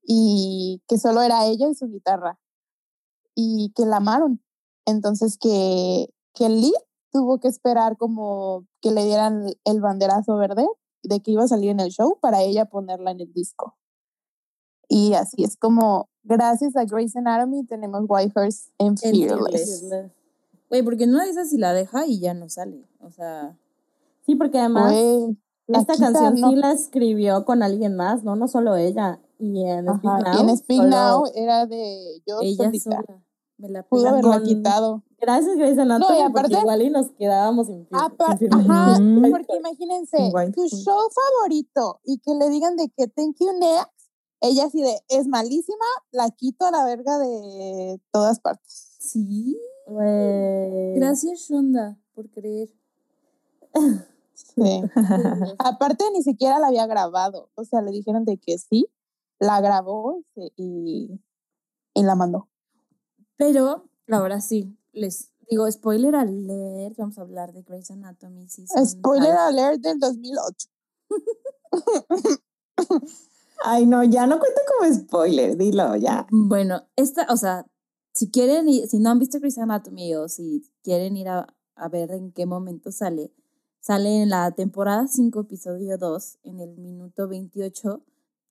[0.03, 2.39] y que solo era ella y su guitarra.
[3.35, 4.41] Y que la amaron.
[4.85, 6.71] Entonces que, que lead
[7.11, 10.67] tuvo que esperar como que le dieran el banderazo verde
[11.03, 13.75] de que iba a salir en el show para ella ponerla en el disco.
[14.87, 19.85] Y así es como, gracias a Grey's Anatomy, tenemos Whitehorse en En Fearless.
[20.69, 22.87] Güey, porque no dice si la deja y ya no sale.
[23.01, 23.55] O sea,
[24.25, 24.93] Sí, porque además
[25.67, 26.49] la esta canción no.
[26.49, 28.35] sí la escribió con alguien más, ¿no?
[28.35, 29.19] No solo ella.
[29.39, 30.35] Y en Speak Ajá, Now.
[30.47, 33.03] y en Speak Now era de yo ella sola.
[33.57, 35.03] Me la Pudo haberla con- quitado.
[35.21, 38.09] Gracias, Grace Anatomy, No, y porque aparte- igual y nos quedábamos sin, ajá,
[39.31, 43.91] porque imagínense, tu show favorito y que le digan de que thank you next,
[44.41, 48.95] ella así de es malísima, la quito a la verga de todas partes.
[48.99, 49.57] Sí.
[50.95, 52.69] Gracias, Shonda, por creer.
[54.33, 54.81] Sí.
[55.59, 58.87] Aparte ni siquiera la había grabado, o sea, le dijeron de que sí,
[59.39, 60.21] la grabó
[60.55, 61.19] y,
[61.93, 62.47] y la mandó.
[63.37, 68.47] Pero, ahora sí, les digo, spoiler alert, vamos a hablar de Grey's Anatomy.
[68.49, 69.39] Spoiler five.
[69.39, 70.67] alert del 2008.
[73.63, 76.25] Ay, no, ya no cuenta como spoiler, dilo ya.
[76.31, 77.65] Bueno, esta, o sea,
[78.13, 81.89] si quieren, ir- si no han visto Grey's Anatomy o si quieren ir a, a
[81.89, 83.33] ver en qué momento sale,
[83.81, 88.01] sale en la temporada 5, episodio 2, en el minuto 28,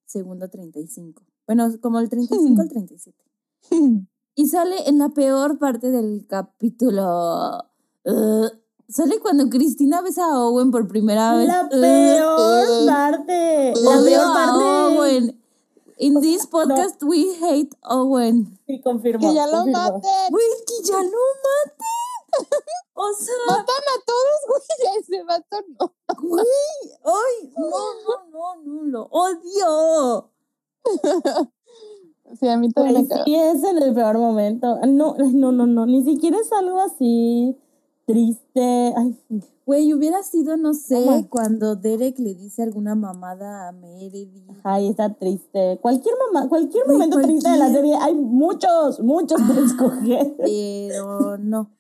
[0.05, 1.23] segundo 35.
[1.47, 3.17] Bueno, como el 35 al 37.
[4.39, 7.59] Y sale en la peor parte del capítulo.
[8.05, 8.53] Ugh.
[8.89, 11.49] sale cuando Cristina besa a Owen por primera vez.
[11.49, 11.71] La Ugh.
[11.71, 13.73] peor uh, parte.
[13.83, 14.65] La peor a parte.
[14.65, 15.43] Owen.
[15.97, 18.61] In this podcast, we hate Owen.
[18.69, 19.29] Sí, confirmo.
[19.29, 19.77] que ya lo confirmo.
[19.77, 20.31] maten.
[20.31, 21.89] Güey, que ya lo maten.
[23.01, 24.99] O sea, Matan a todos, güey.
[25.01, 25.95] Ese vato no.
[26.21, 26.45] güey.
[27.05, 27.71] Ay, no,
[28.07, 30.31] no, no, no, lo odio.
[32.39, 34.79] Sí, a mí también Güey, me sí, es en el peor momento.
[34.87, 35.87] No, no, no, no.
[35.87, 37.57] Ni siquiera es algo así
[38.07, 38.95] triste.
[38.97, 39.17] Ay,
[39.67, 44.33] Güey, hubiera sido, no sé, my- cuando Derek le dice alguna mamada a Meredith.
[44.65, 45.79] ay, está triste.
[45.83, 50.35] Cualquier mamá, cualquier Güey, momento triste de la cualquier- serie, hay muchos, muchos por escoger.
[50.39, 51.71] Pero no.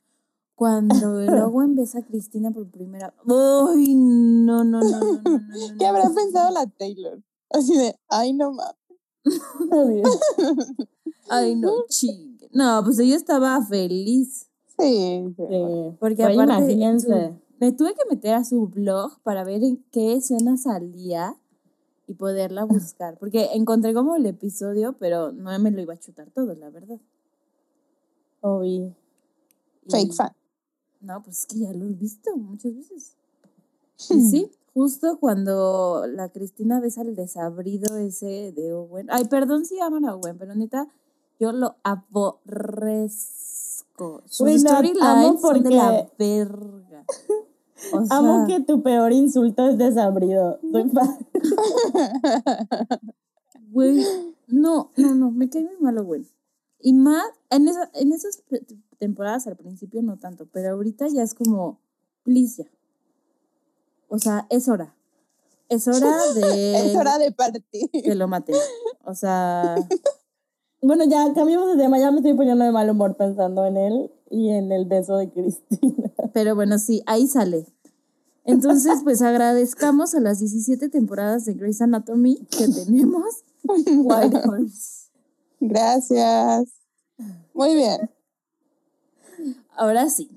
[0.55, 5.39] Cuando el Owen besa a Cristina por primera Ay, no, no, no, no, no, no,
[5.39, 5.41] no,
[5.79, 6.15] ¿Qué habrá no.
[6.15, 7.23] pensado la Taylor?
[7.49, 8.75] Así de, ay, no mames.
[11.29, 12.49] Ay, no, chingue.
[12.53, 14.47] No, pues ella estaba feliz.
[14.79, 15.43] Sí, sí.
[15.49, 15.97] Sí.
[15.99, 17.09] Porque aparte su-
[17.61, 21.37] me tuve que meter a su blog para ver en qué escena salía
[22.07, 23.19] y poderla buscar.
[23.19, 26.99] Porque encontré como el episodio, pero no me lo iba a chutar todo, la verdad.
[28.41, 28.77] Obi.
[28.77, 28.95] Y-
[29.91, 30.33] Fake fan.
[31.01, 33.17] No, pues es que ya lo he visto muchas veces.
[34.11, 39.07] Y sí, justo cuando la Cristina besa el desabrido ese de Owen.
[39.11, 40.87] Ay, perdón si aman a Owen, pero neta,
[41.41, 44.23] yo lo aborrezco.
[44.27, 47.05] Sus Güey, no, amo storylines son de la porque- verga.
[47.93, 50.59] O sea, Amo que tu peor insulto es desabrido.
[53.71, 54.05] Güey,
[54.49, 56.27] no, no, no, me cae muy mal Owen.
[56.81, 58.43] Y más, en, esa, en esas
[58.99, 61.81] temporadas al principio no tanto, pero ahorita ya es como,
[62.25, 62.67] ya.
[64.09, 64.95] O sea, es hora.
[65.69, 67.91] Es hora de Es hora de partir.
[67.91, 68.57] que lo maten.
[69.05, 69.77] O sea,
[70.81, 71.99] Bueno, ya cambiamos de tema.
[71.99, 75.29] Ya me estoy poniendo de mal humor pensando en él y en el beso de
[75.31, 76.13] Cristina.
[76.33, 77.67] pero bueno, sí, ahí sale.
[78.45, 85.11] Entonces, pues agradezcamos a las 17 temporadas de Grey's Anatomy que tenemos White Horse.
[85.61, 86.69] Gracias.
[87.53, 88.11] Muy bien.
[89.77, 90.31] Ahora sí,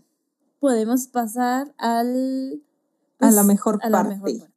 [0.59, 2.61] podemos pasar al...
[3.21, 4.15] A la mejor a la parte.
[4.15, 4.51] mejor parte.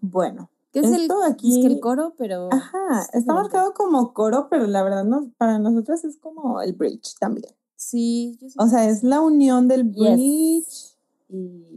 [0.00, 2.48] Bueno, Que es el, Esto es aquí- que el coro, pero...
[2.52, 7.16] ajá, está marcado como coro, pero la verdad no, para nosotros es como el bridge
[7.18, 7.52] también.
[7.74, 9.94] Sí, yo O sea, es la unión del Yes.
[9.94, 10.96] bridge
[11.28, 11.74] y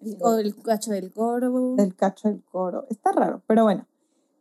[0.00, 1.74] el, o el cacho del coro.
[1.76, 2.84] del cacho del coro.
[2.90, 3.86] Está raro, pero bueno.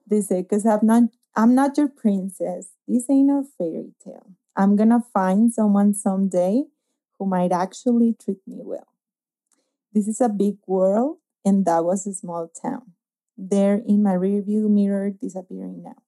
[0.05, 1.03] Dice, because I'm not,
[1.35, 2.69] I'm not your princess.
[2.87, 4.25] This ain't a fairy tale.
[4.57, 6.67] I'm gonna find someone someday
[7.19, 8.87] who might actually treat me well.
[9.93, 12.93] This is a big world, and that was a small town.
[13.37, 16.01] There in my rearview mirror, disappearing now.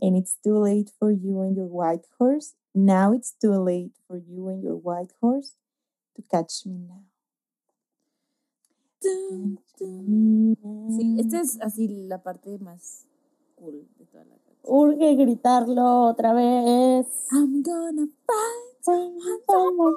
[0.00, 2.54] And it's too late for you and your white horse.
[2.74, 5.54] Now it's too late for you and your white horse
[6.16, 7.04] to catch me now.
[10.98, 13.06] Sí, esta es así la parte más
[13.54, 14.64] cool de toda la canción.
[14.64, 17.06] Urge gritarlo otra vez.
[17.30, 19.94] I'm gonna find someone.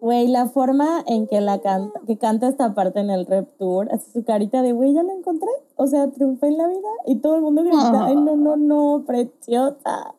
[0.00, 3.88] Güey, la forma en que la canta, que canta esta parte en el rep tour,
[3.92, 5.48] así su carita de güey, ya la encontré.
[5.76, 9.04] O sea, triunfé en la vida y todo el mundo grita, ay, no, no, no,
[9.06, 10.14] preciosa.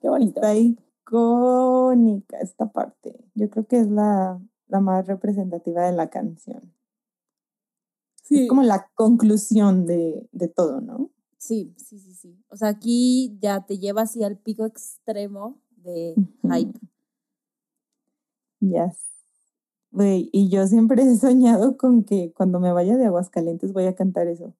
[0.00, 0.40] Qué bonito.
[0.40, 3.18] Está icónica esta parte.
[3.34, 6.72] Yo creo que es la, la más representativa de la canción.
[8.22, 8.42] Sí.
[8.42, 11.10] Es como la conclusión de, de todo, ¿no?
[11.36, 12.38] Sí, sí, sí, sí.
[12.48, 16.78] O sea, aquí ya te lleva así al pico extremo de hype.
[18.60, 19.06] Yes.
[19.92, 23.94] Güey, y yo siempre he soñado con que cuando me vaya de Aguascalientes voy a
[23.96, 24.54] cantar eso.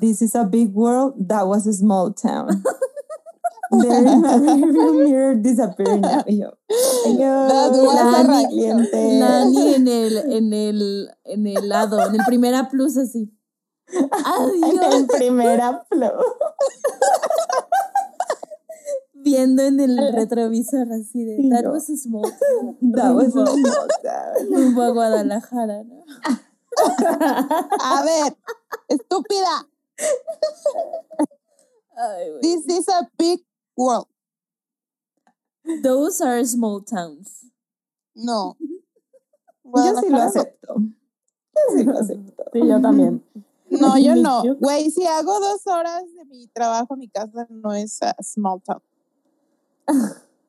[0.00, 2.62] This is a big world, that was a small town.
[3.72, 6.24] There in my rearview mirror disappearing now.
[6.26, 9.18] Y yo, That "Adiós, was a Aguascalientes".
[9.20, 13.32] Nani en el, en el, en el lado, en el primer A plus así.
[13.92, 14.94] En Adiós.
[14.94, 16.12] el primera flow.
[19.22, 22.22] Viendo en el retrovisor así de That was a small
[22.94, 24.52] That was a small town.
[24.52, 26.04] rumbo a Guadalajara, ¿no?
[27.80, 28.36] A ver,
[28.88, 29.68] estúpida.
[31.96, 32.40] Ay, güey.
[32.40, 33.44] This is a big
[33.76, 34.06] world.
[35.82, 37.46] Those are small towns.
[38.14, 38.56] No.
[39.64, 40.74] Yo sí lo acepto.
[41.54, 42.44] Yo sí lo acepto.
[42.52, 43.22] Sí, yo también.
[43.70, 44.42] No, yo no.
[44.58, 48.60] Güey, si hago dos horas de mi trabajo a mi casa, no es a small
[48.62, 48.82] town.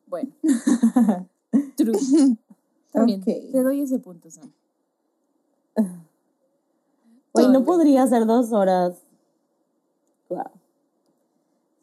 [0.08, 0.32] Bueno,
[1.76, 2.38] true.
[2.92, 4.52] También, te doy ese punto, Sam.
[7.34, 9.02] Güey, no podría ser dos horas.
[10.30, 10.52] Wow.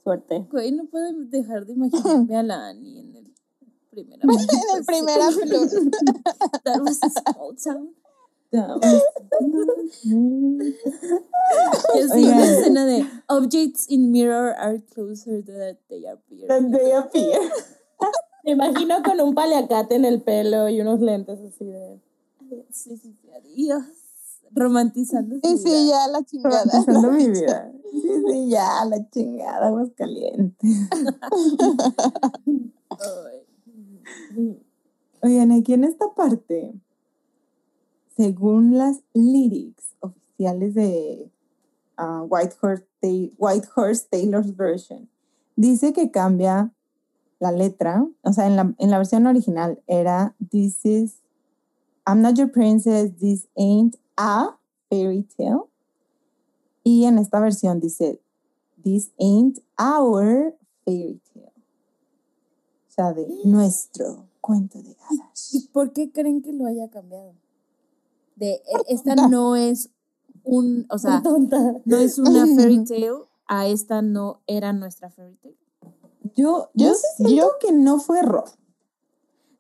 [0.04, 0.46] Suerte.
[0.50, 3.34] Güey, no puedo dejar de imaginarme a la Annie en el
[3.90, 4.30] primer En
[4.76, 5.18] el primer.
[6.64, 7.94] That was a small town.
[8.50, 8.56] Y
[12.00, 16.48] así escena de Objects in mirror are closer that they appear.
[16.48, 17.40] Then they appear.
[18.44, 22.00] Me imagino con un paliacate en el pelo y unos lentes así de.
[22.70, 23.82] Sí, sí, sí, adiós.
[24.50, 25.84] Romantizando sí, vida.
[25.86, 26.64] ya la chingada.
[26.64, 27.72] Romantizando mi vida.
[27.92, 30.56] Sí, sí, ya, la chingada, aguas calientes.
[32.90, 33.48] Ay.
[35.22, 36.72] Oigan, aquí en esta parte,
[38.18, 41.30] según las lyrics oficiales de
[41.96, 42.56] ah, White,
[43.38, 45.08] White Horse Taylor's version,
[45.54, 46.72] dice que cambia
[47.38, 51.22] la letra, o sea, en la, en la versión original era This is,
[52.04, 54.56] I'm not your princess, this ain't a
[54.90, 55.68] fairy tale.
[56.82, 58.20] Y en esta versión dice,
[58.82, 61.52] This ain't our fairy tale.
[62.88, 65.54] O sea, de nuestro cuento de hadas.
[65.54, 67.34] ¿Y por qué creen que lo haya cambiado?
[68.38, 69.90] De, e- esta no es
[70.44, 71.58] un, o sea, tonta.
[71.84, 73.10] no es una fairy tale,
[73.46, 75.56] a esta no era nuestra fairy tale.
[76.36, 78.44] Yo, Yo- yo sí siento yo- que no fue error.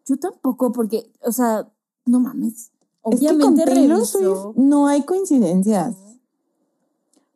[0.06, 1.68] Yo tampoco, porque, o sea,
[2.06, 2.70] no mames.
[3.10, 4.04] Es que con Obviamente.
[4.06, 5.96] Swift no hay coincidencias.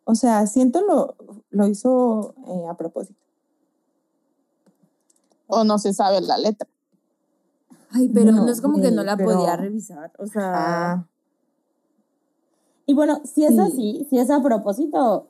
[0.04, 1.16] O sea, siento lo,
[1.50, 3.20] lo hizo eh, a propósito.
[5.46, 6.68] O no se sabe la letra.
[7.90, 10.12] Ay, pero no, No, es como que no la pero- podía revisar.
[10.18, 10.52] O sea,
[10.92, 11.08] Ah,
[12.92, 13.58] Y bueno, si es Sí.
[13.58, 15.26] así, si es a propósito,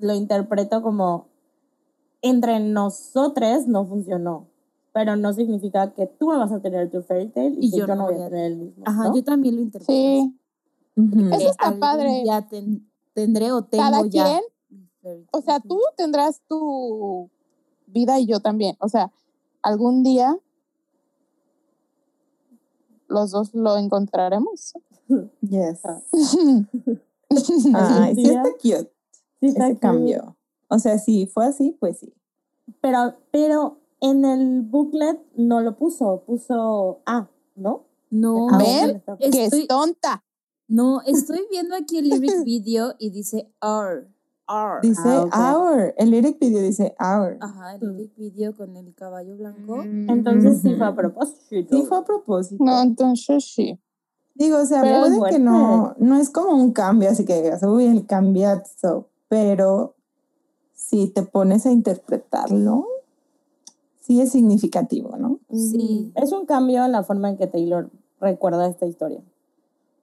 [0.00, 1.26] lo interpreto como
[2.22, 4.46] entre nosotros no funcionó.
[4.94, 7.86] Pero no significa que tú no vas a tener tu fairy tale y, que yo,
[7.86, 8.82] no voy a tener el mismo.
[8.86, 9.14] ajá, ¿no?
[9.14, 9.92] yo también lo interpreto.
[9.92, 10.34] Sí.
[11.32, 12.24] Eso está padre.
[12.48, 14.24] ten- tendré o tengo Cada ya.
[14.24, 17.28] quien, o sea, tú tendrás tu
[17.88, 18.74] vida y yo también.
[18.80, 19.12] O sea,
[19.60, 20.34] algún día
[23.08, 24.72] los dos lo encontraremos.
[25.40, 25.80] Yes.
[27.74, 28.02] Ah.
[28.04, 28.92] Ay, sí está cute
[29.40, 29.80] Sí, está ese cool.
[29.80, 30.36] cambio.
[30.68, 32.14] O sea, si fue así, pues sí.
[32.80, 37.84] Pero, pero en el booklet no lo puso, puso A, ¿no?
[38.10, 39.02] No, Ah, ¿Ven?
[39.06, 39.18] ok.
[39.18, 40.24] Que estoy, es tonta.
[40.68, 44.06] no, estoy viendo aquí el lyric video y dice R.
[44.48, 44.80] R.
[44.82, 45.02] Dice
[45.32, 45.66] Ah, ok.
[45.74, 45.94] our.
[45.98, 47.36] El lyric video dice our.
[47.40, 49.82] Ajá, el lyric video con el caballo blanco.
[49.82, 51.76] Entonces sí fue a propósito.
[51.76, 52.62] Sí, fue a propósito.
[52.64, 53.78] No, entonces sí.
[54.38, 57.62] Digo, o sea, Pero puede que no, no es como un cambio, así que digas,
[57.62, 59.94] uy, el cambiazo, pero
[60.74, 62.86] si te pones a interpretarlo,
[64.00, 65.40] sí es significativo, ¿no?
[65.50, 66.12] Sí.
[66.14, 69.22] Es un cambio en la forma en que Taylor recuerda esta historia.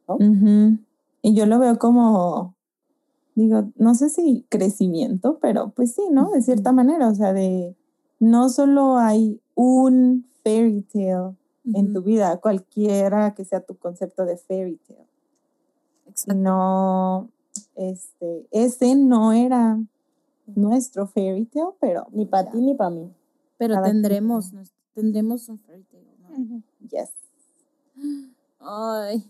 [0.08, 0.78] Ujú.
[1.22, 2.56] Y yo lo veo como,
[3.36, 6.32] digo, no sé si crecimiento, pero pues sí, ¿no?
[6.32, 7.76] De cierta manera, o sea, de
[8.20, 14.38] no solo hay un fairy tale en tu vida, cualquiera que sea tu concepto de
[14.38, 15.08] fairy tale,
[16.08, 16.34] Exacto.
[16.34, 17.30] sino
[17.76, 19.80] este, ese no era
[20.48, 23.14] nuestro fairy tale, pero Ni para ti ni para mí.
[23.58, 26.62] Pero cada tendremos, nos- tendremos un fairy tale, ¿no?
[26.90, 27.12] Yes.
[28.60, 29.24] Ay.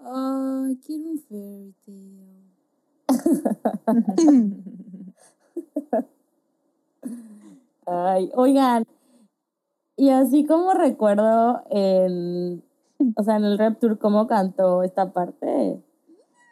[0.00, 2.44] Ay, quiero un fairy tale.
[7.86, 8.84] Ay, oigan,
[9.96, 12.62] y así como recuerdo en,
[13.16, 15.80] o sea, en el Rep Tour cómo cantó esta parte,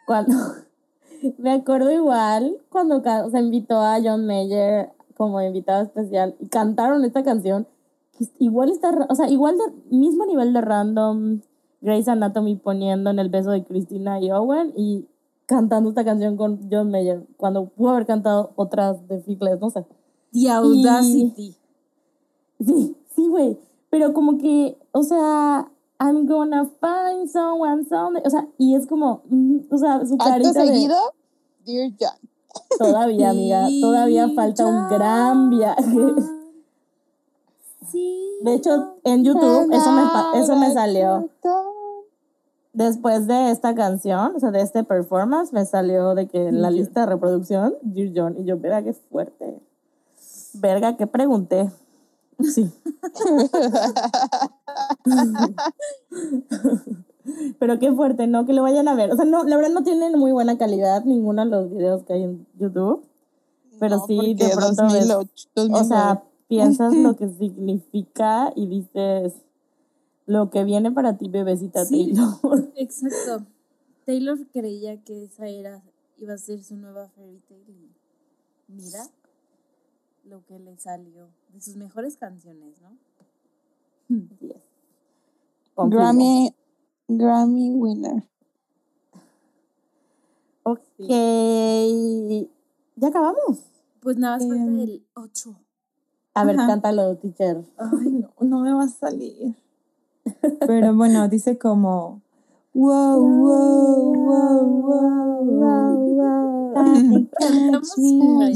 [0.05, 0.33] cuando,
[1.37, 7.03] me acuerdo igual cuando o sea, invitó a John Mayer como invitado especial y cantaron
[7.05, 7.67] esta canción,
[8.17, 11.41] que igual está, o sea, igual de, mismo nivel de random,
[11.81, 15.05] Grey's Anatomy poniendo en el beso de Christina y Owen y
[15.45, 19.85] cantando esta canción con John Mayer, cuando pudo haber cantado otras de Ficles, no sé.
[20.31, 21.55] The Audacity.
[22.65, 23.59] Sí, sí, güey.
[23.89, 28.23] Pero como que, o sea, I'm gonna find someone someday.
[28.25, 29.21] O sea, y es como,
[29.69, 30.67] o sea, su carita de.
[30.67, 30.97] seguido,
[31.65, 32.29] Dear John.
[32.77, 35.83] Todavía, amiga, todavía falta un gran viaje.
[37.91, 38.31] Sí.
[38.41, 41.29] De hecho, en YouTube eso me, eso me salió.
[42.73, 46.71] Después de esta canción, o sea, de este performance, me salió de que en la
[46.71, 48.35] lista de reproducción, Dear John.
[48.39, 49.61] Y yo, verga, qué fuerte.
[50.55, 51.69] Verga, ¿qué pregunté?
[52.41, 52.71] Sí.
[57.59, 58.45] Pero qué fuerte, ¿no?
[58.45, 59.11] Que lo vayan a ver.
[59.11, 62.13] O sea, no, la verdad no tienen muy buena calidad ninguno de los videos que
[62.13, 63.05] hay en YouTube.
[63.79, 65.87] Pero No, sí, de pronto ves- 2008, O 2009.
[65.87, 69.33] sea, piensas lo que significa y dices
[70.25, 72.13] lo que viene para ti, bebecita Sí.
[72.13, 72.71] Taylor.
[72.75, 73.45] Exacto.
[74.05, 75.81] Taylor creía que esa era,
[76.17, 77.89] iba a ser su nueva fairy tale y
[78.73, 79.05] mira
[80.23, 82.97] lo que le salió de sus mejores canciones, ¿no?
[84.39, 84.61] Yes.
[85.75, 86.53] Grammy,
[87.07, 88.23] Grammy winner.
[90.63, 90.81] Ok.
[92.95, 93.63] ¿Ya acabamos?
[93.99, 95.55] Pues nada más falta Em, el 8.
[96.35, 96.67] A ver, Ajá.
[96.67, 97.63] cántalo, teacher.
[97.77, 99.55] Ay, no, no me va a salir.
[100.59, 102.21] Pero bueno, dice como,
[102.73, 106.03] wow, wow, wow, wow.
[106.73, 108.55] Cantamos me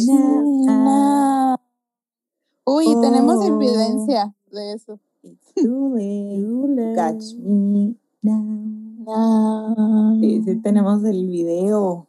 [2.68, 2.76] now.
[2.76, 3.43] Uy, tenemos Oh.
[3.43, 4.99] evidencia de eso.
[5.24, 8.43] It's too late to catch me now.
[9.05, 10.18] No.
[10.20, 12.07] Sí, sí, tenemos el video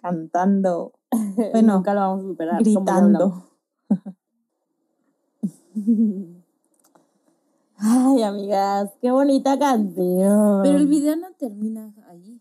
[0.00, 0.92] cantando,
[1.52, 2.62] Bueno, Nunca lo vamos a superar.
[2.62, 3.42] gritando.
[7.78, 10.62] Ay, amigas, qué bonita canción.
[10.62, 12.40] Pero el video no termina ahí.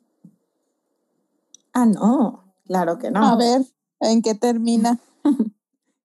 [1.74, 3.22] Ah, no, claro que no.
[3.22, 3.62] A ver,
[4.00, 5.00] ¿en qué termina?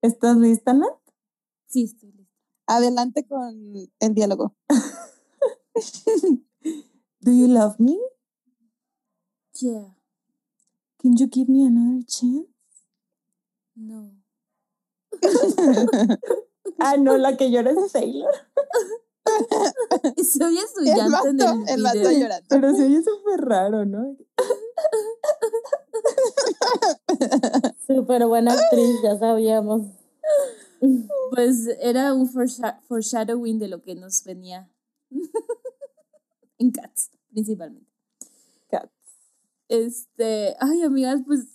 [0.02, 0.88] ¿Estás lista, Nat?
[1.70, 2.34] Sí, estoy lista.
[2.66, 4.56] Adelante con el diálogo.
[7.20, 7.96] Do you love me?
[9.60, 9.94] Yeah,
[11.00, 12.48] Can you give me another chance?
[13.74, 14.12] no.
[16.78, 18.32] Ah, no, la que llora es Taylor.
[20.16, 22.46] Se oye su El llanto en el el vato llorando.
[22.48, 24.16] Pero se oye súper raro, ¿no?
[27.86, 29.82] Súper buena actriz, ya sabíamos.
[31.30, 34.68] Pues era un foresha- foreshadowing de lo que nos venía
[36.58, 37.86] en Cats, principalmente.
[38.68, 38.90] Cats.
[39.68, 41.46] Este, ay, amigas, pues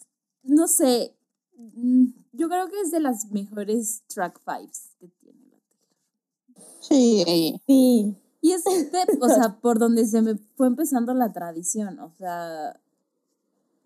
[0.44, 1.14] no sé.
[1.58, 6.62] mm, Yo creo que es de las mejores track fives que tiene la.
[6.80, 7.60] Sí.
[7.68, 8.16] Sí.
[8.42, 12.80] Y es de, o sea, por donde se me fue empezando la tradición, o sea,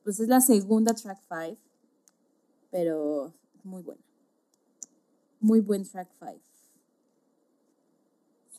[0.03, 1.57] pues es la segunda track five,
[2.69, 3.33] pero
[3.63, 4.01] muy buena.
[5.39, 6.41] Muy buen track five.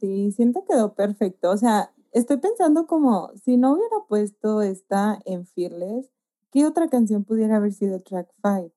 [0.00, 1.50] Sí, siento que quedó perfecto.
[1.50, 6.10] O sea, estoy pensando como, si no hubiera puesto esta en Fearless,
[6.50, 8.72] ¿qué otra canción pudiera haber sido track 5?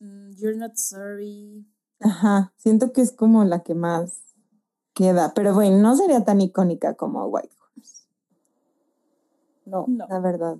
[0.00, 1.64] Mm, You're not sorry.
[2.00, 4.22] Ajá, siento que es como la que más
[4.92, 8.02] queda, pero bueno, no sería tan icónica como White Horse,
[9.64, 9.84] No.
[9.88, 10.06] No.
[10.08, 10.56] la verdad.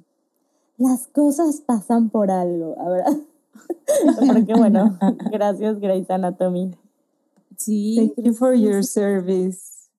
[0.79, 3.05] Las cosas pasan por algo, a ver.
[4.27, 4.99] Porque bueno,
[5.31, 6.73] gracias Grey's Anatomy.
[7.57, 8.13] Sí.
[8.15, 9.91] Thank you for your service.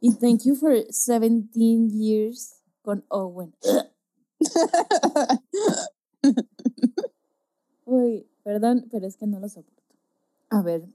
[0.00, 3.54] Y thank you for 17 years con Owen.
[7.84, 9.82] Uy, perdón, pero es que no lo soporto.
[10.48, 10.88] A ver.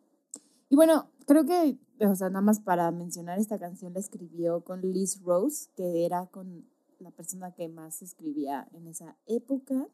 [0.70, 4.82] Y bueno, creo que, o sea, nada más para mencionar esta canción la escribió con
[4.82, 6.66] Liz Rose, que era con
[7.00, 9.88] la persona que más escribía en esa época.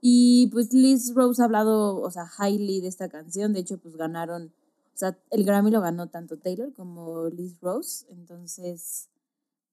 [0.00, 3.52] Y pues Liz Rose ha hablado, o sea, highly de esta canción.
[3.52, 4.52] De hecho, pues ganaron,
[4.94, 8.06] o sea, el Grammy lo ganó tanto Taylor como Liz Rose.
[8.10, 9.08] Entonces,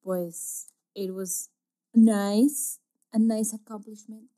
[0.02, 1.50] pues, it was
[1.94, 2.80] nice,
[3.12, 4.30] a nice accomplishment.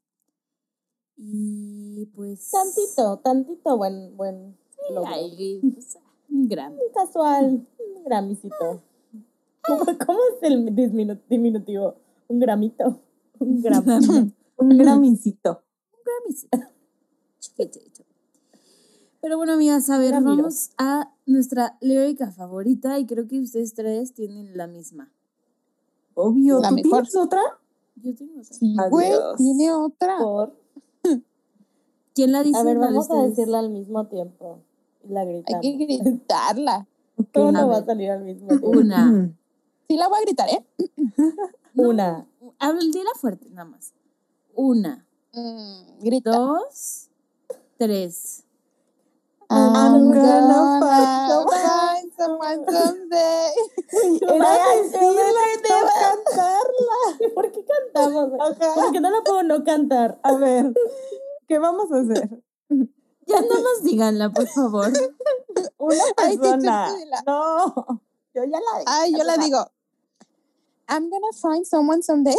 [1.17, 2.49] Y pues.
[2.51, 4.57] Tantito, tantito buen, buen
[4.93, 5.11] logro.
[5.13, 5.97] Ay, pues,
[6.29, 6.75] un Grammy.
[6.75, 7.45] Un casual,
[7.95, 8.81] un gramicito.
[9.61, 11.95] ¿Cómo, cómo es el disminu- diminutivo?
[12.27, 13.01] Un gramito.
[13.39, 13.99] Un gramo.
[14.57, 15.61] Un gramicito.
[17.39, 18.03] Chiquitito.
[19.21, 20.35] Pero bueno, amigas, a ver, Ramiro.
[20.37, 25.11] vamos a nuestra lírica favorita y creo que ustedes tres tienen la misma.
[26.13, 26.59] Obvio.
[26.59, 26.91] La ¿Tú mejor.
[27.03, 27.41] tienes otra?
[27.95, 28.53] Yo tengo otra.
[28.53, 30.17] Sí, güey, tiene otra.
[30.19, 30.55] Por-
[32.13, 32.57] ¿Quién la dice?
[32.59, 34.59] A ver, ¿La de vamos a decirla al mismo tiempo.
[35.03, 35.61] Y la Hay gritamos.
[35.61, 36.87] que gritarla.
[37.17, 37.27] Ok.
[37.31, 38.67] Todo no va a salir al mismo tiempo.
[38.71, 39.31] Una.
[39.87, 40.65] Sí, la voy a gritar, ¿eh?
[41.73, 42.27] Una.
[42.59, 43.93] Habla, dila fuerte, nada más.
[44.53, 45.05] Una,
[45.35, 46.31] Mm, grita.
[46.31, 47.09] dos,
[47.77, 48.43] tres.
[49.49, 53.51] I'm gonna gonna find find someone someday.
[54.31, 56.99] Era Ay, no cantarla.
[57.35, 58.31] ¿Por qué cantamos?
[58.39, 58.73] Ajá.
[58.75, 60.19] ¿Por qué no la puedo no cantar?
[60.23, 60.73] A ver,
[61.47, 62.29] ¿qué vamos a hacer?
[63.27, 64.93] Ya no nos díganla, por favor.
[65.79, 66.93] Una Ay, persona.
[66.95, 67.23] dila.
[67.25, 67.73] No,
[68.35, 68.85] yo ya la dije.
[68.85, 69.65] Ay, yo la digo.
[70.87, 72.35] I'm gonna find someone someday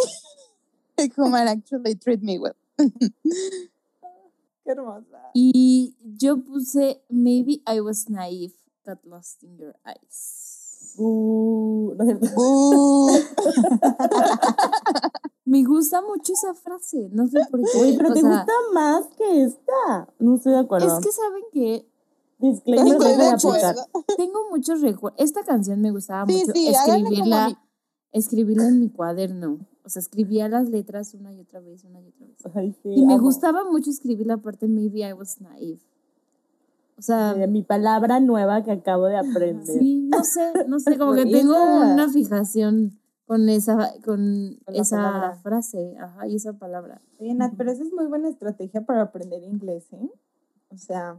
[1.16, 2.54] who might actually treat me well.
[4.64, 5.30] Qué hermosa.
[5.34, 8.54] Y yo puse Maybe I was naive,
[8.84, 10.94] got lost in your eyes.
[10.98, 12.40] Uh, no es cierto.
[12.40, 13.10] Uh,
[15.44, 17.78] Me gusta mucho esa frase, no sé por qué.
[17.80, 20.08] Uy, pero o te sea, gusta más que esta.
[20.18, 20.98] No estoy de acuerdo.
[20.98, 21.88] es que saben que
[22.38, 23.86] Disclaimer, acuerdo.
[24.16, 25.20] tengo muchos recuerdos.
[25.22, 27.62] Esta canción me gustaba Sí, mucho sí, escribirla,
[28.12, 29.58] escribirla en mi cuaderno.
[29.86, 32.36] O sea, escribía las letras una y otra vez, una y otra vez.
[32.56, 33.22] Ay, sí, Y me amo.
[33.22, 35.80] gustaba mucho escribir la parte Maybe I was naive.
[36.98, 39.64] O sea, De mi palabra nueva que acabo de aprender.
[39.80, 41.54] sí, no sé, no sé, como que tengo
[41.92, 45.34] una fijación con esa, con esa palabra.
[45.36, 47.00] frase, ajá, y esa palabra.
[47.20, 50.10] Oye, Nat, pero esa es muy buena estrategia para aprender inglés, ¿eh?
[50.70, 51.18] O sea,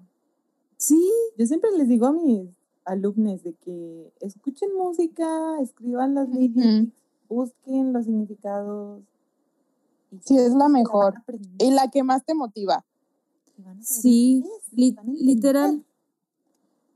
[0.77, 2.49] Sí, yo siempre les digo a mis
[2.85, 6.37] alumnos de que escuchen música, escriban las Ujú.
[6.37, 6.93] lyrics,
[7.29, 9.01] busquen los significados.
[10.11, 11.15] y Sí, es la mejor.
[11.59, 12.85] Y la que más te motiva.
[13.81, 15.83] sí, li- literal.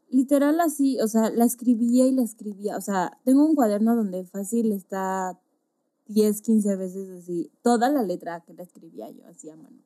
[0.09, 2.75] Literal así, o sea, la escribía y la escribía.
[2.77, 5.39] O sea, tengo un cuaderno donde fácil está
[6.07, 9.77] 10, 15 veces así, toda la letra que la escribía yo así a mano.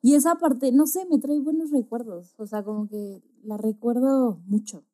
[0.00, 2.32] Y esa parte, no sé, me trae buenos recuerdos.
[2.38, 4.84] O sea, como que la recuerdo mucho.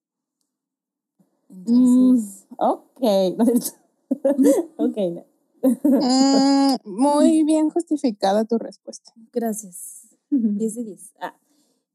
[1.49, 3.01] Mm, Entonces, ok.
[4.77, 4.97] ok.
[5.13, 5.25] no.
[5.63, 9.13] Mm, muy bien justificada tu respuesta.
[9.33, 10.09] gracias.
[10.31, 11.13] 10 de 10.
[11.21, 11.35] Ah.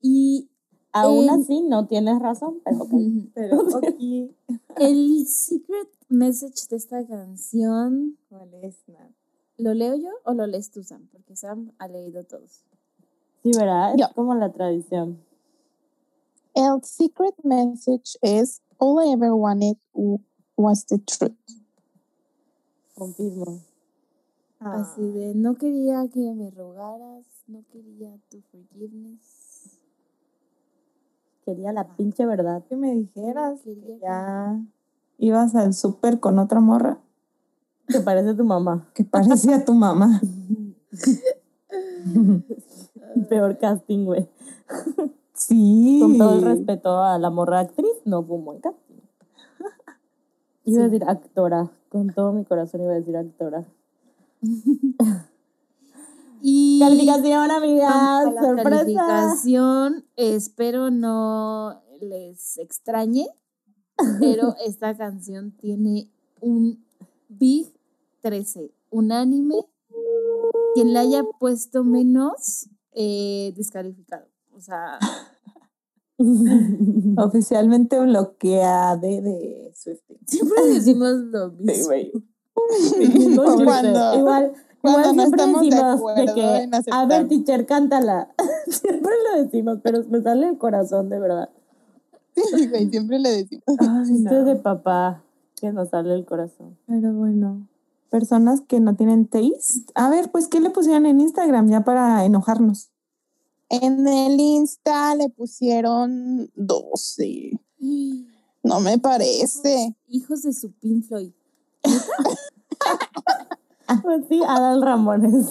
[0.01, 0.49] Y
[0.91, 2.61] Aún Eh, así, no tienes razón,
[3.33, 3.59] pero
[4.77, 9.11] el secret message de esta canción, ¿cuál es, Nat?
[9.57, 11.07] ¿lo leo yo o lo lees tú, Sam?
[11.11, 12.63] Porque Sam ha leído todos.
[13.43, 13.93] Sí, ¿verdad?
[13.99, 15.19] Es como la tradición.
[16.55, 19.77] El secret message es All I ever wanted
[20.55, 21.35] was the truth.
[22.99, 23.61] Confirmo.
[24.59, 29.79] Así Ah, de, no quería que me rogaras, no quería tu forgiveness.
[31.45, 32.61] Quería la pinche verdad.
[32.67, 34.59] que me dijeras Quería que que- ya
[35.17, 36.99] ibas al súper con otra morra
[37.87, 38.89] Que parece tu mamá.
[38.93, 40.19] que parecía tu mamá.
[43.29, 44.27] Peor casting, güey.
[45.33, 45.99] Sí.
[46.01, 48.95] Con todo el respeto a la morra actriz, no fue un buen casting.
[50.65, 51.71] Iba a decir actora.
[51.89, 53.65] Con todo mi corazón iba a decir actora.
[56.41, 58.23] Y Calificación, amigas.
[58.23, 58.69] Sorpresa.
[58.69, 63.27] calificación, espero no les extrañe,
[64.19, 66.09] pero esta canción tiene
[66.39, 66.85] un
[67.27, 67.73] Big
[68.21, 69.55] 13, unánime.
[70.75, 74.27] Quien le haya puesto menos, eh, descalificado.
[74.55, 74.97] O sea,
[77.17, 80.17] Oficialmente bloqueada de, Swiftie.
[80.27, 81.85] siempre decimos lo mismo.
[81.85, 82.11] güey.
[83.35, 88.29] Cuando- igual, cuando igual no siempre estamos de decimos de, que, a ver, teacher, cántala.
[88.67, 91.49] siempre lo decimos, pero me sale el corazón, de verdad.
[92.35, 93.63] Sí, güey, siempre le decimos.
[93.79, 94.45] Ay, Chiste no.
[94.45, 95.23] de papá
[95.59, 96.77] que nos sale el corazón.
[96.85, 97.67] Pero bueno,
[98.09, 99.85] personas que no tienen taste.
[99.95, 102.91] A ver, pues, ¿qué le pusieron en Instagram ya para enojarnos?
[103.69, 107.59] En el Insta le pusieron 12.
[108.61, 109.95] No me parece.
[110.09, 111.31] Hijos de su Pink Floyd.
[114.03, 115.47] Pues sí, Adal Ramones.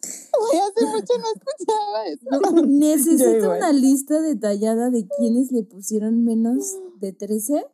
[0.00, 2.26] Hace mucho no escuchaba eso.
[2.66, 7.64] Necesito una lista detallada de quienes le pusieron menos de 13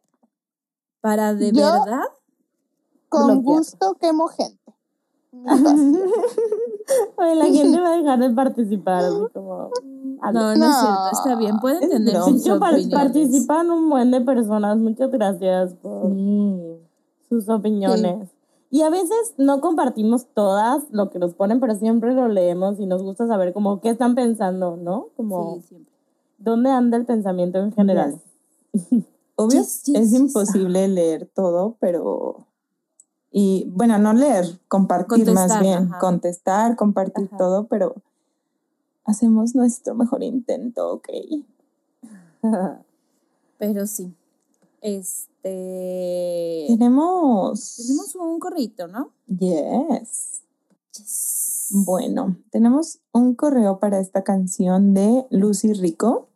[1.01, 2.05] para de Yo- verdad.
[3.09, 3.59] Con Bloquear.
[3.59, 4.68] gusto quemo gente.
[7.17, 9.71] Oye, la gente va a dejar de participar, así como...
[10.21, 12.95] No, no, es No, cierto, está bien, pueden es tener sus De hecho, par- opiniones.
[13.05, 14.77] participan un buen de personas.
[14.79, 16.77] Muchas gracias por Sí.
[17.29, 18.29] sus opiniones.
[18.71, 22.87] Y a veces no compartimos todas lo que nos ponen, pero siempre lo leemos y
[22.87, 25.09] nos gusta saber como qué están pensando, ¿no?
[25.17, 25.93] Como Sí, siempre.
[26.39, 28.21] dónde anda el pensamiento en general.
[29.37, 30.21] Obvio, Yes, yes, es yes.
[30.21, 32.48] imposible leer todo, pero...
[33.31, 35.99] Y bueno, no leer, compartir más bien, ajá.
[35.99, 37.37] contestar, compartir Ajá.
[37.37, 37.95] todo, pero
[39.05, 41.09] hacemos nuestro mejor intento, ¿ok?
[43.59, 44.15] Pero sí.
[44.81, 46.67] Este.
[46.69, 47.77] Tenemos...
[47.77, 49.11] Tenemos un corrito, ¿no?
[49.27, 50.43] Yes.
[50.93, 51.67] Yes.
[51.71, 56.29] Bueno, tenemos un correo para esta canción de Lucy Rico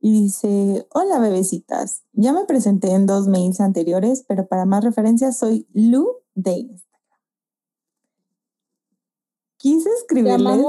[0.00, 5.36] y dice, hola bebecitas, ya me presenté en dos mails anteriores, pero para más referencias
[5.36, 6.92] soy Lu de Instagram.
[9.56, 10.60] Quise escribirles,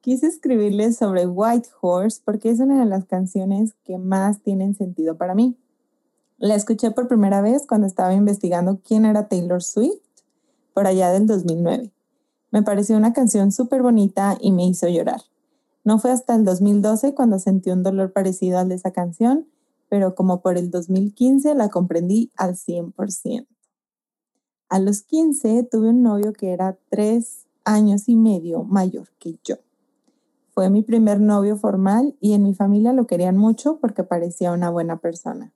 [0.00, 5.16] quise escribirles sobre White Horse porque es una de las canciones que más tienen sentido
[5.16, 5.56] para mí.
[6.38, 10.00] La escuché por primera vez cuando estaba investigando quién era Taylor Swift
[10.74, 11.92] por allá del 2009.
[12.50, 15.22] Me pareció una canción súper bonita y me hizo llorar.
[15.84, 19.46] No fue hasta el 2012 cuando sentí un dolor parecido al de esa canción,
[19.88, 23.46] pero como por el 2015 la comprendí al 100%.
[24.72, 29.56] A los 15 tuve un novio que era tres años y medio mayor que yo.
[30.54, 34.70] Fue mi primer novio formal y en mi familia lo querían mucho porque parecía una
[34.70, 35.52] buena persona.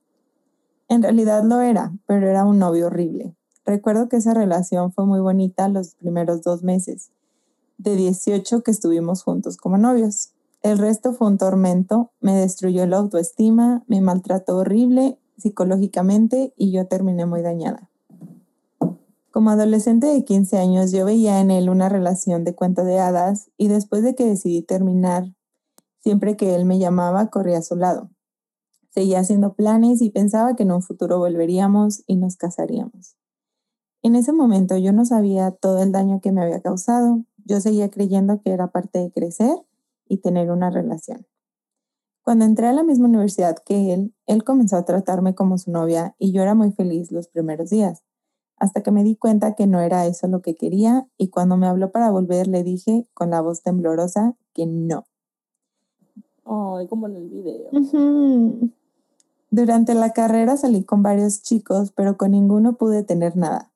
[0.91, 3.35] En realidad lo era, pero era un novio horrible.
[3.65, 7.11] Recuerdo que esa relación fue muy bonita los primeros dos meses,
[7.79, 10.35] de 18 que estuvimos juntos como novios.
[10.61, 16.87] El resto fue un tormento, me destruyó la autoestima, me maltrató horrible psicológicamente y yo
[16.87, 17.89] terminé muy dañada.
[19.37, 23.51] Como adolescente de 15 años yo veía en él una relación de cuento de hadas
[23.59, 25.27] y después de que decidí terminar,
[25.99, 28.09] siempre que él me llamaba corría a su lado.
[28.89, 33.19] Seguía haciendo planes y pensaba que en un futuro volveríamos y nos casaríamos.
[34.01, 37.23] En ese momento yo no sabía todo el daño que me había causado.
[37.45, 39.55] Yo seguía creyendo que era parte de crecer
[40.09, 41.27] y tener una relación.
[42.23, 46.17] Cuando entré a la misma universidad que él, él comenzó a tratarme como su novia
[46.19, 48.06] y yo era muy feliz los primeros días,
[48.59, 51.67] hasta que me di cuenta que no era eso lo que quería y cuando me
[51.67, 55.07] habló para volver le dije con la voz temblorosa que no.
[56.45, 57.71] Ay, como en el video.
[59.51, 63.73] Durante la carrera salí con varios chicos, pero con ninguno pude tener nada.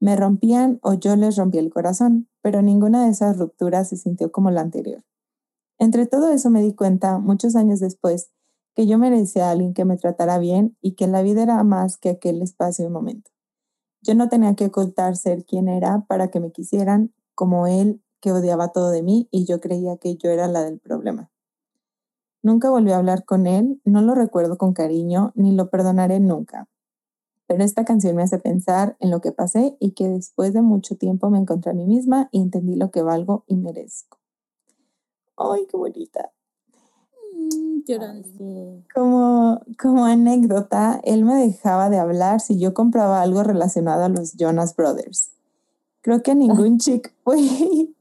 [0.00, 4.32] Me rompían o yo les rompí el corazón, pero ninguna de esas rupturas se sintió
[4.32, 5.02] como la anterior.
[5.78, 8.30] Entre todo eso me di cuenta, muchos años después,
[8.74, 11.96] que yo merecía a alguien que me tratara bien y que la vida era más
[11.96, 13.30] que aquel espacio y momento.
[14.04, 18.32] Yo no tenía que ocultar ser quien era para que me quisieran, como él, que
[18.32, 21.30] odiaba todo de mí y yo creía que yo era la del problema.
[22.42, 26.68] Nunca volví a hablar con él, no lo recuerdo con cariño, ni lo perdonaré nunca.
[27.46, 30.96] Pero esta canción me hace pensar en lo que pasé y que después de mucho
[30.96, 34.18] tiempo me encontré a mí misma y entendí lo que valgo y merezco.
[35.38, 36.30] ¡Ay, qué bonita!
[37.86, 38.26] Llorando.
[38.38, 38.84] Sí.
[38.94, 44.34] Como, como anécdota, él me dejaba de hablar si yo compraba algo relacionado a los
[44.36, 45.30] Jonas Brothers.
[46.00, 47.94] Creo que a ningún chico, güey,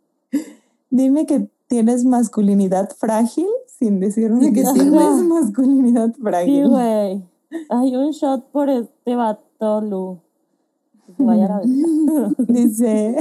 [0.90, 3.48] dime que tienes masculinidad frágil
[3.80, 6.70] sin decirme que tienes masculinidad Sí, frágil.
[6.70, 7.24] güey.
[7.70, 10.20] Hay un shot por este vato, Lu.
[11.18, 11.62] Vaya la.
[12.48, 13.16] Dice,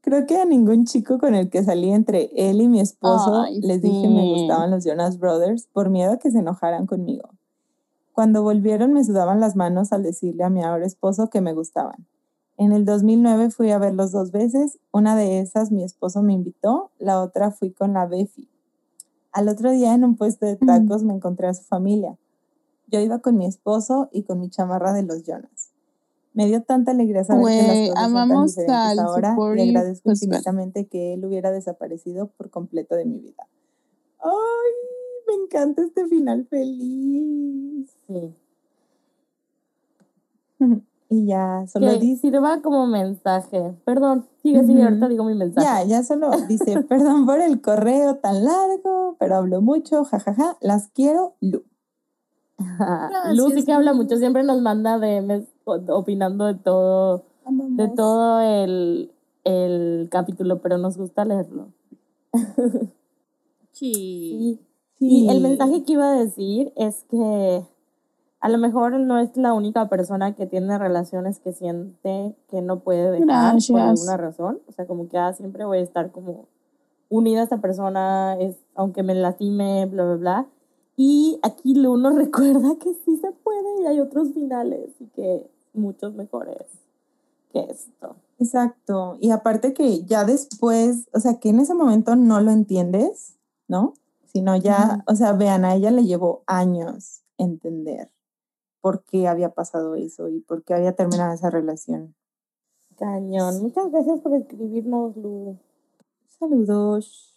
[0.00, 3.60] creo que a ningún chico con el que salí entre él y mi esposo Ay,
[3.60, 7.30] les dije me gustaban los Jonas Brothers por miedo a que se enojaran conmigo.
[8.12, 12.06] Cuando volvieron me sudaban las manos al decirle a mi ahora esposo que me gustaban.
[12.56, 16.90] En el 2009 fui a verlos dos veces, una de esas mi esposo me invitó,
[16.98, 18.50] la otra fui con la Befi.
[19.32, 22.18] Al otro día en un puesto de tacos me encontré a su familia.
[22.88, 25.69] Yo iba con mi esposo y con mi chamarra de los Jonas.
[26.40, 29.28] Me dio tanta alegría saber que Güey, las cosas son tan amamos diferentes al ahora
[29.28, 30.22] y supportive agradezco husband.
[30.22, 33.46] infinitamente que él hubiera desaparecido por completo de mi vida.
[34.20, 34.30] ¡Ay!
[35.28, 37.90] Me encanta este final feliz.
[38.06, 38.34] Sí.
[41.12, 42.20] Y ya, solo Que dice...
[42.20, 43.74] sirva como mensaje.
[43.84, 45.66] Perdón, sigue, sigue, ahorita digo mi mensaje.
[45.66, 50.88] Ya, ya solo dice, perdón por el correo tan largo, pero hablo mucho, jajaja, las
[50.94, 51.64] quiero, Lu.
[53.34, 59.12] Lucy que habla mucho, siempre nos manda DMs opinando de todo, de todo el,
[59.44, 61.68] el capítulo, pero nos gusta leerlo.
[63.72, 64.60] Sí.
[64.98, 65.24] Sí.
[65.24, 67.62] Y el mensaje que iba a decir es que
[68.40, 72.80] a lo mejor no es la única persona que tiene relaciones que siente que no
[72.80, 74.60] puede dejar por alguna razón.
[74.66, 76.48] O sea, como que ah, siempre voy a estar como
[77.10, 80.46] unida a esta persona, es, aunque me lastime, bla, bla, bla.
[80.96, 86.14] Y aquí uno recuerda que sí se puede y hay otros finales y que muchos
[86.14, 86.66] mejores
[87.52, 88.16] que esto.
[88.38, 89.16] Exacto.
[89.20, 93.36] Y aparte que ya después, o sea, que en ese momento no lo entiendes,
[93.68, 93.94] ¿no?
[94.26, 98.10] Sino ya, o sea, vean, a ella le llevó años entender
[98.80, 102.14] por qué había pasado eso y por qué había terminado esa relación.
[102.96, 103.62] Cañón.
[103.62, 105.58] Muchas gracias por escribirnos, Lu.
[106.38, 107.29] Saludos.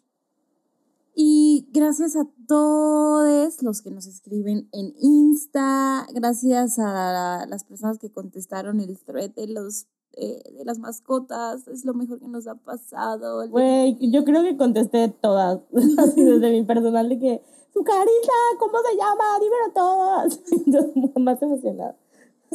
[1.15, 8.11] Y gracias a todos los que nos escriben en Insta, gracias a las personas que
[8.11, 12.53] contestaron el thread de los eh, de las mascotas, es lo mejor que nos ha
[12.53, 13.47] pasado.
[13.49, 15.59] Güey, yo creo que contesté todas,
[15.97, 17.41] así desde mi personal de que,
[17.73, 19.39] su carita, ¿cómo se llama?
[19.39, 20.39] Dímelo todas.
[20.51, 21.97] Entonces, más emocionada.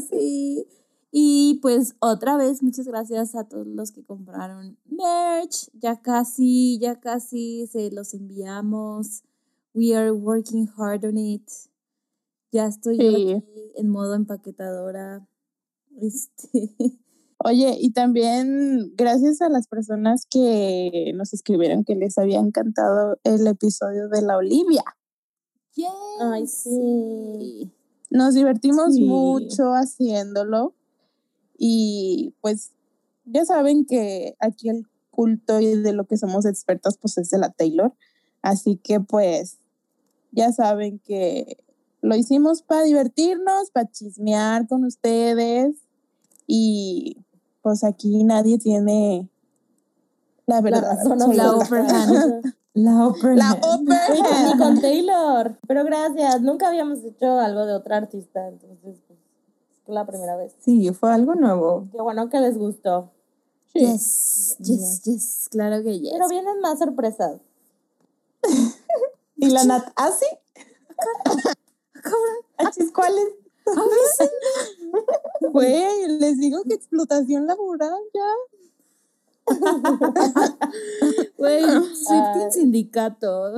[0.09, 0.69] Sí.
[1.11, 5.71] Y pues otra vez, muchas gracias a todos los que compraron merch.
[5.73, 9.23] Ya casi, ya casi se los enviamos.
[9.75, 11.49] We are working hard on it.
[12.53, 13.45] Ya estoy yo aquí
[13.77, 15.27] en modo empaquetadora.
[16.01, 16.73] Este.
[17.45, 23.47] Oye, y también gracias a las personas que nos escribieron que les había encantado el
[23.47, 24.85] episodio de la Olivia.
[26.21, 27.73] Ay, sí.
[28.11, 29.05] Nos divertimos Sí.
[29.05, 30.75] mucho haciéndolo
[31.59, 32.71] y pues
[33.25, 37.39] ya saben que aquí el culto y de lo que somos expertas pues es de
[37.39, 37.93] la Taylor.
[38.41, 39.59] Así que pues
[40.31, 41.59] ya saben que
[42.01, 45.75] lo hicimos para divertirnos, para chismear con ustedes
[46.47, 47.19] y
[47.61, 49.29] pues aquí nadie tiene
[50.49, 50.97] la verdad.
[50.97, 51.37] razón.
[51.37, 52.55] La hand.
[52.75, 53.65] La upper La hand.
[53.65, 55.59] upper Güey, Ni con Taylor.
[55.67, 56.41] Pero gracias.
[56.41, 58.49] Nunca habíamos hecho algo de otra artista.
[58.49, 59.08] Entonces, es
[59.89, 60.55] la primera vez.
[60.61, 61.89] Sí, fue algo nuevo.
[61.93, 63.11] Qué bueno que les gustó.
[63.75, 66.11] Yes, yes, yes, claro que yes.
[66.13, 67.41] Pero vienen más sorpresas.
[69.41, 70.27] Y la Nat, ¿ah, sí?
[72.57, 73.29] Achis, ¿Cuáles?
[75.53, 78.35] Güey, les digo que explotación laboral ya.
[81.39, 81.63] Güey.
[81.63, 83.55] Swifting Sindicato.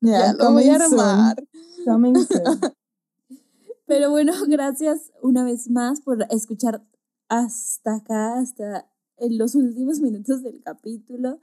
[0.00, 1.36] Ya lo voy a armar.
[1.84, 2.60] Coming soon.
[3.86, 6.84] Pero bueno, gracias una vez más por escuchar
[7.28, 11.40] hasta acá, hasta en los últimos minutos del capítulo.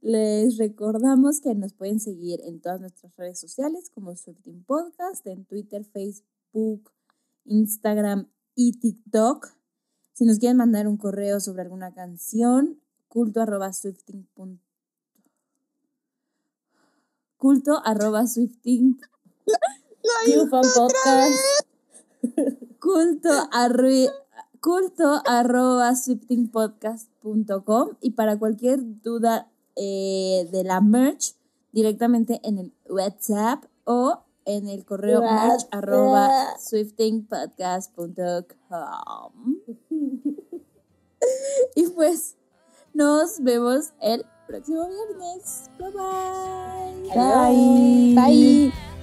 [0.00, 5.44] Les recordamos que nos pueden seguir en todas nuestras redes sociales como Swifting Podcast, en
[5.44, 6.92] Twitter, Facebook,
[7.44, 9.48] Instagram y TikTok.
[10.12, 14.62] Si nos quieren mandar un correo sobre alguna canción, culto arroba swifting punto-
[17.36, 19.00] culto arroba swifting
[20.26, 21.67] New Fan Podcast.
[22.80, 24.10] culto, arri-
[24.60, 31.34] culto arroba swiftingpodcast.com y para cualquier duda eh, de la merch
[31.72, 39.56] directamente en el WhatsApp o en el correo merch arroba swiftingpodcast.com
[41.74, 42.36] y pues
[42.94, 45.68] nos vemos el próximo viernes.
[45.78, 47.10] Bye bye.
[47.14, 48.14] Bye.
[48.14, 48.66] Bye.
[48.68, 48.97] It's